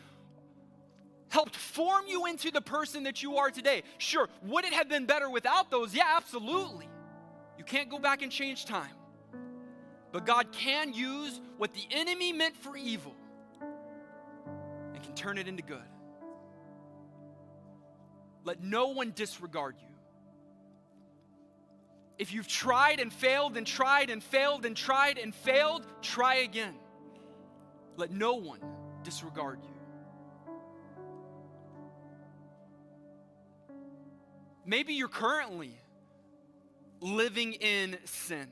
helped 1.29 1.57
form 1.57 2.05
you 2.07 2.27
into 2.27 2.51
the 2.51 2.61
person 2.61 3.05
that 3.05 3.22
you 3.22 3.37
are 3.37 3.51
today. 3.51 3.83
Sure, 3.98 4.29
would 4.44 4.64
it 4.64 4.72
have 4.72 4.88
been 4.88 5.07
better 5.07 5.31
without 5.31 5.70
those? 5.70 5.94
Yeah, 5.94 6.14
absolutely. 6.16 6.88
You 7.59 7.64
can't 7.64 7.88
go 7.88 7.98
back 7.98 8.22
and 8.22 8.31
change 8.31 8.64
time. 8.64 8.94
But 10.12 10.27
God 10.27 10.53
can 10.53 10.92
use 10.92 11.40
what 11.57 11.72
the 11.72 11.87
enemy 11.90 12.33
meant 12.33 12.57
for 12.57 12.77
evil 12.77 13.14
and 14.94 15.03
can 15.03 15.14
turn 15.14 15.38
it 15.38 15.48
into 15.48 15.62
good. 15.62 15.79
Let 18.44 18.62
no 18.62 18.88
one 18.88 19.12
disregard 19.14 19.76
you. 19.81 19.88
If 22.18 22.33
you've 22.33 22.48
tried 22.48 23.00
and 23.00 23.12
failed 23.12 23.57
and 23.57 23.66
tried 23.66 24.11
and 24.11 24.22
failed 24.22 24.64
and 24.64 24.76
tried 24.76 25.18
and 25.18 25.35
failed, 25.35 25.87
try 26.02 26.37
again. 26.37 26.74
Let 27.96 28.11
no 28.11 28.35
one 28.35 28.61
disregard 29.02 29.61
you. 29.62 29.70
Maybe 34.64 34.94
you're 34.94 35.09
currently 35.09 35.76
living 37.00 37.55
in 37.55 37.98
sin. 38.05 38.46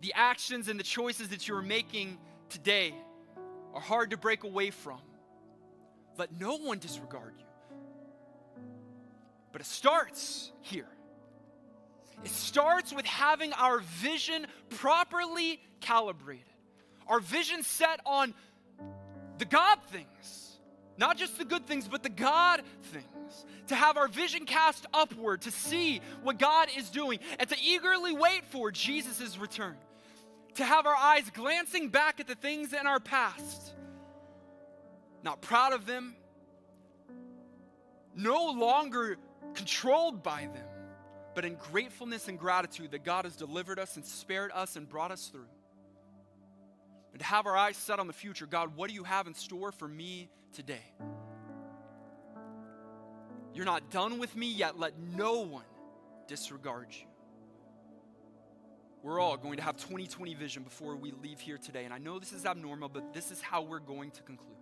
The 0.00 0.12
actions 0.14 0.68
and 0.68 0.78
the 0.78 0.84
choices 0.84 1.28
that 1.28 1.48
you're 1.48 1.62
making 1.62 2.18
today 2.48 2.94
are 3.74 3.80
hard 3.80 4.10
to 4.10 4.16
break 4.16 4.44
away 4.44 4.70
from. 4.70 5.00
Let 6.16 6.38
no 6.38 6.56
one 6.56 6.78
disregard 6.78 7.34
you. 7.38 7.44
But 9.52 9.60
it 9.60 9.66
starts 9.66 10.50
here. 10.62 10.88
It 12.24 12.30
starts 12.30 12.92
with 12.92 13.04
having 13.04 13.52
our 13.52 13.80
vision 13.80 14.46
properly 14.70 15.60
calibrated, 15.80 16.44
our 17.06 17.20
vision 17.20 17.62
set 17.62 18.00
on 18.06 18.34
the 19.38 19.44
God 19.44 19.78
things, 19.90 20.58
not 20.96 21.16
just 21.16 21.36
the 21.36 21.44
good 21.44 21.66
things, 21.66 21.88
but 21.88 22.02
the 22.02 22.08
God 22.08 22.62
things 22.92 23.44
to 23.66 23.74
have 23.74 23.96
our 23.96 24.08
vision 24.08 24.46
cast 24.46 24.86
upward, 24.94 25.42
to 25.42 25.50
see 25.50 26.00
what 26.22 26.38
God 26.38 26.68
is 26.76 26.90
doing, 26.90 27.18
and 27.38 27.48
to 27.48 27.56
eagerly 27.60 28.12
wait 28.12 28.44
for 28.50 28.70
Jesus' 28.70 29.36
return. 29.36 29.76
To 30.56 30.64
have 30.64 30.86
our 30.86 30.94
eyes 30.94 31.30
glancing 31.32 31.88
back 31.88 32.20
at 32.20 32.26
the 32.26 32.34
things 32.34 32.72
in 32.72 32.86
our 32.86 33.00
past, 33.00 33.72
not 35.22 35.40
proud 35.40 35.72
of 35.72 35.86
them, 35.86 36.14
no 38.14 38.50
longer 38.50 39.16
controlled 39.54 40.22
by 40.22 40.42
them, 40.52 40.66
but 41.34 41.44
in 41.44 41.56
gratefulness 41.56 42.28
and 42.28 42.38
gratitude 42.38 42.92
that 42.92 43.04
God 43.04 43.24
has 43.24 43.36
delivered 43.36 43.78
us 43.78 43.96
and 43.96 44.04
spared 44.04 44.50
us 44.52 44.76
and 44.76 44.88
brought 44.88 45.10
us 45.10 45.28
through. 45.28 45.48
And 47.12 47.20
to 47.20 47.26
have 47.26 47.46
our 47.46 47.56
eyes 47.56 47.76
set 47.76 47.98
on 47.98 48.06
the 48.06 48.12
future 48.12 48.46
God, 48.46 48.76
what 48.76 48.88
do 48.88 48.94
you 48.94 49.04
have 49.04 49.26
in 49.26 49.34
store 49.34 49.72
for 49.72 49.86
me 49.86 50.28
today? 50.54 50.82
You're 53.54 53.66
not 53.66 53.90
done 53.90 54.18
with 54.18 54.34
me 54.34 54.50
yet. 54.50 54.78
Let 54.78 54.98
no 54.98 55.40
one 55.40 55.64
disregard 56.26 56.88
you. 56.90 57.06
We're 59.02 59.20
all 59.20 59.36
going 59.36 59.56
to 59.56 59.62
have 59.62 59.76
2020 59.76 60.34
vision 60.34 60.62
before 60.62 60.96
we 60.96 61.12
leave 61.22 61.40
here 61.40 61.58
today. 61.58 61.84
And 61.84 61.92
I 61.92 61.98
know 61.98 62.18
this 62.18 62.32
is 62.32 62.46
abnormal, 62.46 62.88
but 62.88 63.12
this 63.12 63.30
is 63.30 63.40
how 63.42 63.62
we're 63.62 63.80
going 63.80 64.12
to 64.12 64.22
conclude. 64.22 64.56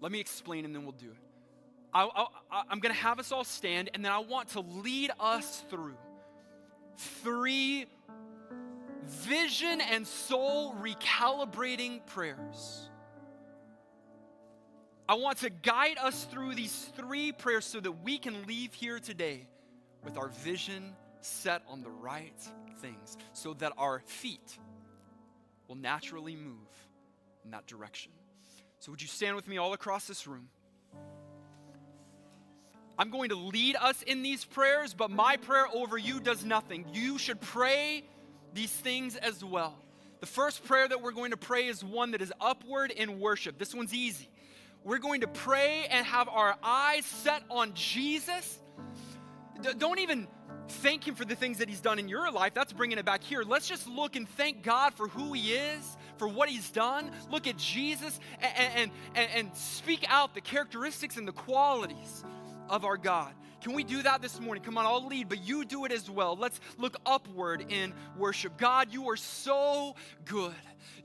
Let 0.00 0.12
me 0.12 0.20
explain 0.20 0.64
and 0.64 0.74
then 0.74 0.82
we'll 0.82 0.92
do 0.92 1.10
it. 1.10 1.31
I, 1.94 2.26
am 2.70 2.80
going 2.80 2.94
to 2.94 3.00
have 3.00 3.18
us 3.18 3.32
all 3.32 3.44
stand, 3.44 3.90
and 3.92 4.04
then 4.04 4.12
I 4.12 4.18
want 4.18 4.48
to 4.50 4.60
lead 4.60 5.10
us 5.20 5.64
through 5.68 5.96
three 6.96 7.86
vision 9.06 9.80
and 9.80 10.06
soul 10.06 10.74
recalibrating 10.80 12.04
prayers. 12.06 12.88
I 15.08 15.14
want 15.14 15.38
to 15.38 15.50
guide 15.50 15.98
us 15.98 16.24
through 16.24 16.54
these 16.54 16.90
three 16.96 17.32
prayers 17.32 17.66
so 17.66 17.80
that 17.80 17.92
we 18.02 18.18
can 18.18 18.46
leave 18.46 18.72
here 18.72 18.98
today 18.98 19.46
with 20.04 20.16
our 20.16 20.28
vision 20.28 20.94
set 21.20 21.62
on 21.68 21.82
the 21.82 21.90
right 21.90 22.40
things, 22.80 23.18
so 23.32 23.54
that 23.54 23.72
our 23.76 24.00
feet 24.06 24.58
will 25.68 25.76
naturally 25.76 26.36
move 26.36 26.68
in 27.44 27.50
that 27.50 27.66
direction. 27.66 28.12
So, 28.78 28.90
would 28.90 29.02
you 29.02 29.08
stand 29.08 29.36
with 29.36 29.46
me 29.46 29.58
all 29.58 29.74
across 29.74 30.06
this 30.06 30.26
room? 30.26 30.48
I'm 32.98 33.10
going 33.10 33.30
to 33.30 33.36
lead 33.36 33.76
us 33.76 34.02
in 34.02 34.22
these 34.22 34.44
prayers, 34.44 34.94
but 34.94 35.10
my 35.10 35.36
prayer 35.36 35.66
over 35.72 35.96
you 35.96 36.20
does 36.20 36.44
nothing. 36.44 36.84
You 36.92 37.18
should 37.18 37.40
pray 37.40 38.04
these 38.54 38.70
things 38.70 39.16
as 39.16 39.44
well. 39.44 39.76
The 40.20 40.26
first 40.26 40.64
prayer 40.64 40.86
that 40.86 41.02
we're 41.02 41.12
going 41.12 41.32
to 41.32 41.36
pray 41.36 41.66
is 41.66 41.82
one 41.82 42.12
that 42.12 42.22
is 42.22 42.32
upward 42.40 42.90
in 42.90 43.18
worship. 43.18 43.58
This 43.58 43.74
one's 43.74 43.92
easy. 43.92 44.28
We're 44.84 44.98
going 44.98 45.22
to 45.22 45.28
pray 45.28 45.86
and 45.90 46.06
have 46.06 46.28
our 46.28 46.56
eyes 46.62 47.04
set 47.04 47.42
on 47.50 47.74
Jesus. 47.74 48.60
D- 49.60 49.70
don't 49.78 49.98
even 50.00 50.28
thank 50.68 51.06
Him 51.06 51.14
for 51.14 51.24
the 51.24 51.34
things 51.34 51.58
that 51.58 51.68
He's 51.68 51.80
done 51.80 51.98
in 51.98 52.08
your 52.08 52.30
life. 52.30 52.54
That's 52.54 52.72
bringing 52.72 52.98
it 52.98 53.04
back 53.04 53.22
here. 53.24 53.42
Let's 53.42 53.68
just 53.68 53.88
look 53.88 54.16
and 54.16 54.28
thank 54.28 54.62
God 54.62 54.94
for 54.94 55.08
who 55.08 55.32
He 55.32 55.54
is, 55.54 55.96
for 56.18 56.28
what 56.28 56.48
He's 56.48 56.70
done. 56.70 57.10
Look 57.30 57.46
at 57.46 57.56
Jesus 57.56 58.18
and, 58.40 58.72
and, 58.76 58.90
and, 59.14 59.30
and 59.34 59.56
speak 59.56 60.04
out 60.08 60.34
the 60.34 60.40
characteristics 60.40 61.16
and 61.16 61.26
the 61.26 61.32
qualities 61.32 62.24
of 62.72 62.86
our 62.86 62.96
God. 62.96 63.34
Can 63.60 63.74
we 63.74 63.84
do 63.84 64.02
that 64.02 64.22
this 64.22 64.40
morning? 64.40 64.64
Come 64.64 64.76
on, 64.76 64.86
I'll 64.86 65.06
lead, 65.06 65.28
but 65.28 65.46
you 65.46 65.64
do 65.64 65.84
it 65.84 65.92
as 65.92 66.10
well. 66.10 66.34
Let's 66.34 66.58
look 66.78 66.96
upward 67.06 67.66
in 67.70 67.94
worship. 68.16 68.56
God, 68.56 68.88
you 68.90 69.10
are 69.10 69.16
so 69.16 69.94
good. 70.24 70.54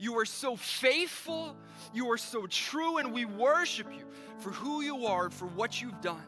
You 0.00 0.18
are 0.18 0.24
so 0.24 0.56
faithful. 0.56 1.56
You 1.94 2.10
are 2.10 2.18
so 2.18 2.46
true, 2.46 2.96
and 2.96 3.12
we 3.12 3.26
worship 3.26 3.86
you 3.92 4.06
for 4.38 4.50
who 4.50 4.80
you 4.80 5.06
are 5.06 5.26
and 5.26 5.34
for 5.34 5.46
what 5.46 5.80
you've 5.80 6.00
done. 6.00 6.24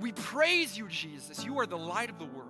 We 0.00 0.12
praise 0.12 0.76
you, 0.76 0.88
Jesus. 0.88 1.44
You 1.44 1.58
are 1.60 1.66
the 1.66 1.78
light 1.78 2.10
of 2.10 2.18
the 2.18 2.26
world. 2.26 2.48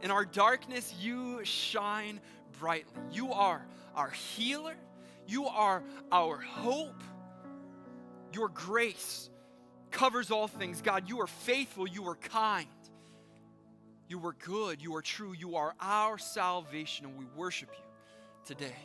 In 0.00 0.10
our 0.10 0.24
darkness, 0.24 0.94
you 1.00 1.44
shine 1.44 2.20
brightly. 2.58 3.02
You 3.10 3.32
are 3.32 3.66
our 3.94 4.10
healer. 4.10 4.76
You 5.26 5.46
are 5.46 5.82
our 6.12 6.36
hope. 6.36 7.02
Your 8.32 8.48
grace 8.48 9.30
covers 9.90 10.30
all 10.30 10.48
things. 10.48 10.82
God, 10.82 11.08
you 11.08 11.20
are 11.20 11.26
faithful, 11.26 11.86
you 11.86 12.06
are 12.08 12.16
kind, 12.16 12.66
you 14.08 14.24
are 14.26 14.34
good, 14.44 14.82
you 14.82 14.94
are 14.96 15.02
true, 15.02 15.32
you 15.32 15.56
are 15.56 15.74
our 15.80 16.18
salvation, 16.18 17.06
and 17.06 17.18
we 17.18 17.26
worship 17.36 17.70
you 17.72 17.84
today. 18.44 18.76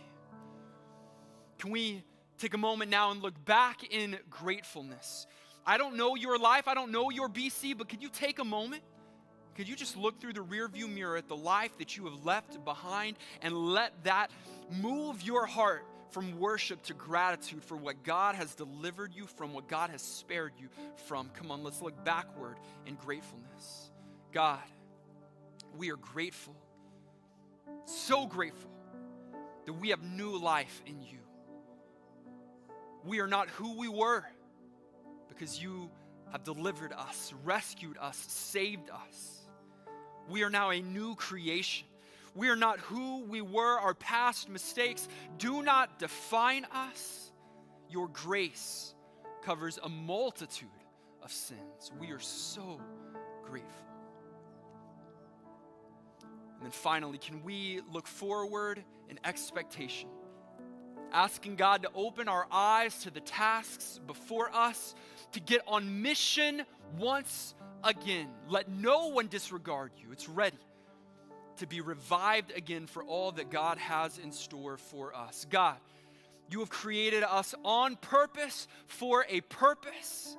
Can 1.59 1.71
we 1.71 2.03
take 2.37 2.53
a 2.53 2.57
moment 2.57 2.91
now 2.91 3.11
and 3.11 3.21
look 3.21 3.45
back 3.45 3.83
in 3.93 4.17
gratefulness? 4.29 5.27
I 5.65 5.77
don't 5.77 5.95
know 5.95 6.15
your 6.15 6.37
life, 6.37 6.67
I 6.67 6.73
don't 6.73 6.91
know 6.91 7.09
your 7.09 7.29
BC, 7.29 7.77
but 7.77 7.87
could 7.87 8.01
you 8.01 8.09
take 8.09 8.39
a 8.39 8.43
moment? 8.43 8.83
Could 9.55 9.67
you 9.67 9.75
just 9.75 9.95
look 9.95 10.19
through 10.19 10.33
the 10.33 10.43
rearview 10.43 10.91
mirror 10.91 11.15
at 11.15 11.27
the 11.27 11.35
life 11.35 11.77
that 11.77 11.95
you 11.95 12.05
have 12.05 12.25
left 12.25 12.63
behind 12.65 13.17
and 13.41 13.55
let 13.55 14.03
that 14.03 14.31
move 14.81 15.21
your 15.21 15.45
heart 15.45 15.85
from 16.13 16.39
worship 16.39 16.83
to 16.83 16.93
gratitude 16.93 17.63
for 17.63 17.75
what 17.75 18.03
God 18.03 18.35
has 18.35 18.53
delivered 18.53 19.13
you 19.15 19.25
from, 19.25 19.51
what 19.51 19.67
God 19.67 19.89
has 19.89 20.01
spared 20.01 20.53
you 20.59 20.69
from. 21.07 21.29
Come 21.33 21.49
on, 21.49 21.63
let's 21.63 21.81
look 21.81 22.05
backward 22.05 22.57
in 22.85 22.95
gratefulness. 22.95 23.91
God, 24.31 24.59
we 25.75 25.91
are 25.91 25.97
grateful, 25.97 26.55
so 27.85 28.27
grateful 28.27 28.69
that 29.65 29.73
we 29.73 29.89
have 29.89 30.03
new 30.03 30.37
life 30.37 30.83
in 30.85 31.01
you. 31.01 31.17
We 33.03 33.19
are 33.19 33.27
not 33.27 33.49
who 33.49 33.77
we 33.77 33.89
were 33.89 34.23
because 35.27 35.61
you 35.61 35.89
have 36.31 36.43
delivered 36.43 36.93
us, 36.93 37.33
rescued 37.43 37.97
us, 37.97 38.17
saved 38.27 38.89
us. 38.91 39.47
We 40.29 40.43
are 40.43 40.49
now 40.49 40.69
a 40.69 40.79
new 40.79 41.15
creation. 41.15 41.87
We 42.35 42.49
are 42.49 42.55
not 42.55 42.79
who 42.79 43.23
we 43.25 43.41
were. 43.41 43.79
Our 43.79 43.93
past 43.93 44.49
mistakes 44.49 45.07
do 45.37 45.61
not 45.61 45.99
define 45.99 46.65
us. 46.71 47.31
Your 47.89 48.07
grace 48.07 48.95
covers 49.43 49.77
a 49.83 49.89
multitude 49.89 50.69
of 51.21 51.31
sins. 51.31 51.91
We 51.99 52.11
are 52.11 52.19
so 52.19 52.81
grateful. 53.43 53.69
And 56.55 56.63
then 56.63 56.71
finally, 56.71 57.19
can 57.19 57.43
we 57.43 57.81
look 57.91 58.07
forward 58.07 58.83
in 59.09 59.19
expectation? 59.23 60.09
Asking 61.11 61.55
God 61.55 61.83
to 61.83 61.91
open 61.93 62.27
our 62.27 62.47
eyes 62.51 62.97
to 63.03 63.11
the 63.11 63.19
tasks 63.19 63.99
before 64.07 64.49
us, 64.55 64.95
to 65.33 65.39
get 65.39 65.61
on 65.67 66.01
mission 66.01 66.63
once 66.97 67.53
again. 67.83 68.29
Let 68.47 68.69
no 68.69 69.09
one 69.09 69.27
disregard 69.27 69.91
you. 69.97 70.11
It's 70.11 70.27
ready 70.27 70.57
to 71.57 71.67
be 71.67 71.81
revived 71.81 72.51
again 72.55 72.87
for 72.87 73.03
all 73.03 73.31
that 73.33 73.49
God 73.49 73.77
has 73.77 74.17
in 74.17 74.31
store 74.31 74.77
for 74.77 75.15
us. 75.15 75.45
God, 75.49 75.77
you 76.49 76.59
have 76.59 76.69
created 76.69 77.23
us 77.23 77.55
on 77.63 77.95
purpose 77.97 78.67
for 78.87 79.25
a 79.29 79.41
purpose. 79.41 80.35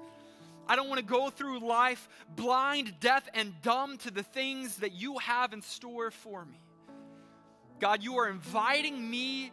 I 0.66 0.76
don't 0.76 0.88
want 0.88 1.00
to 1.00 1.06
go 1.06 1.30
through 1.30 1.60
life 1.60 2.08
blind, 2.36 2.94
deaf, 3.00 3.28
and 3.34 3.52
dumb 3.62 3.98
to 3.98 4.10
the 4.10 4.22
things 4.22 4.76
that 4.76 4.92
you 4.92 5.18
have 5.18 5.52
in 5.52 5.62
store 5.62 6.10
for 6.10 6.44
me. 6.44 6.60
God, 7.80 8.02
you 8.02 8.16
are 8.18 8.28
inviting 8.28 9.10
me 9.10 9.52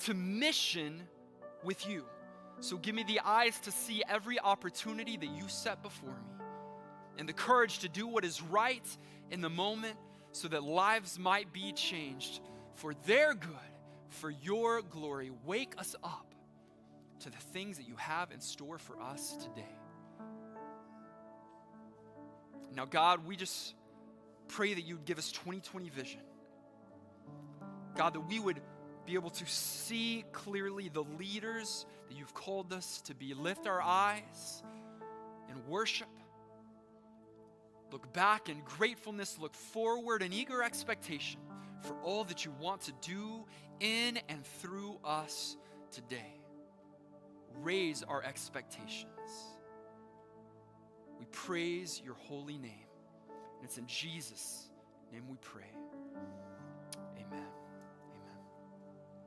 to 0.00 0.14
mission 0.14 1.02
with 1.64 1.88
you. 1.88 2.04
So 2.60 2.76
give 2.76 2.94
me 2.94 3.04
the 3.04 3.20
eyes 3.20 3.58
to 3.60 3.70
see 3.70 4.02
every 4.08 4.38
opportunity 4.40 5.16
that 5.16 5.30
you 5.30 5.48
set 5.48 5.82
before 5.82 6.10
me 6.10 6.44
and 7.18 7.28
the 7.28 7.32
courage 7.32 7.80
to 7.80 7.88
do 7.88 8.06
what 8.06 8.24
is 8.24 8.42
right 8.42 8.86
in 9.30 9.40
the 9.40 9.48
moment 9.48 9.96
so 10.36 10.48
that 10.48 10.62
lives 10.62 11.18
might 11.18 11.50
be 11.52 11.72
changed 11.72 12.40
for 12.74 12.92
their 13.06 13.32
good, 13.32 13.72
for 14.10 14.30
your 14.30 14.82
glory. 14.82 15.30
Wake 15.46 15.74
us 15.78 15.96
up 16.04 16.34
to 17.20 17.30
the 17.30 17.38
things 17.38 17.78
that 17.78 17.88
you 17.88 17.96
have 17.96 18.30
in 18.30 18.40
store 18.40 18.76
for 18.76 19.00
us 19.00 19.36
today. 19.36 19.78
Now, 22.74 22.84
God, 22.84 23.26
we 23.26 23.34
just 23.34 23.74
pray 24.48 24.74
that 24.74 24.82
you'd 24.82 25.06
give 25.06 25.16
us 25.16 25.32
2020 25.32 25.88
vision. 25.88 26.20
God, 27.94 28.12
that 28.12 28.28
we 28.28 28.38
would 28.38 28.60
be 29.06 29.14
able 29.14 29.30
to 29.30 29.46
see 29.46 30.22
clearly 30.32 30.90
the 30.90 31.04
leaders 31.18 31.86
that 32.08 32.18
you've 32.18 32.34
called 32.34 32.74
us 32.74 33.00
to 33.02 33.14
be. 33.14 33.32
Lift 33.32 33.66
our 33.66 33.80
eyes 33.80 34.62
and 35.48 35.66
worship. 35.66 36.08
Look 37.92 38.12
back 38.12 38.48
in 38.48 38.62
gratefulness. 38.64 39.38
Look 39.40 39.54
forward 39.54 40.22
in 40.22 40.32
eager 40.32 40.62
expectation 40.62 41.40
for 41.82 41.94
all 42.02 42.24
that 42.24 42.44
you 42.44 42.52
want 42.60 42.82
to 42.82 42.92
do 43.00 43.44
in 43.80 44.18
and 44.28 44.44
through 44.44 44.98
us 45.04 45.56
today. 45.90 46.40
Raise 47.62 48.02
our 48.02 48.22
expectations. 48.22 49.08
We 51.18 51.26
praise 51.26 52.02
your 52.04 52.14
holy 52.14 52.58
name. 52.58 52.86
And 53.30 53.64
it's 53.64 53.78
in 53.78 53.86
Jesus' 53.86 54.68
name 55.12 55.28
we 55.28 55.36
pray. 55.40 55.70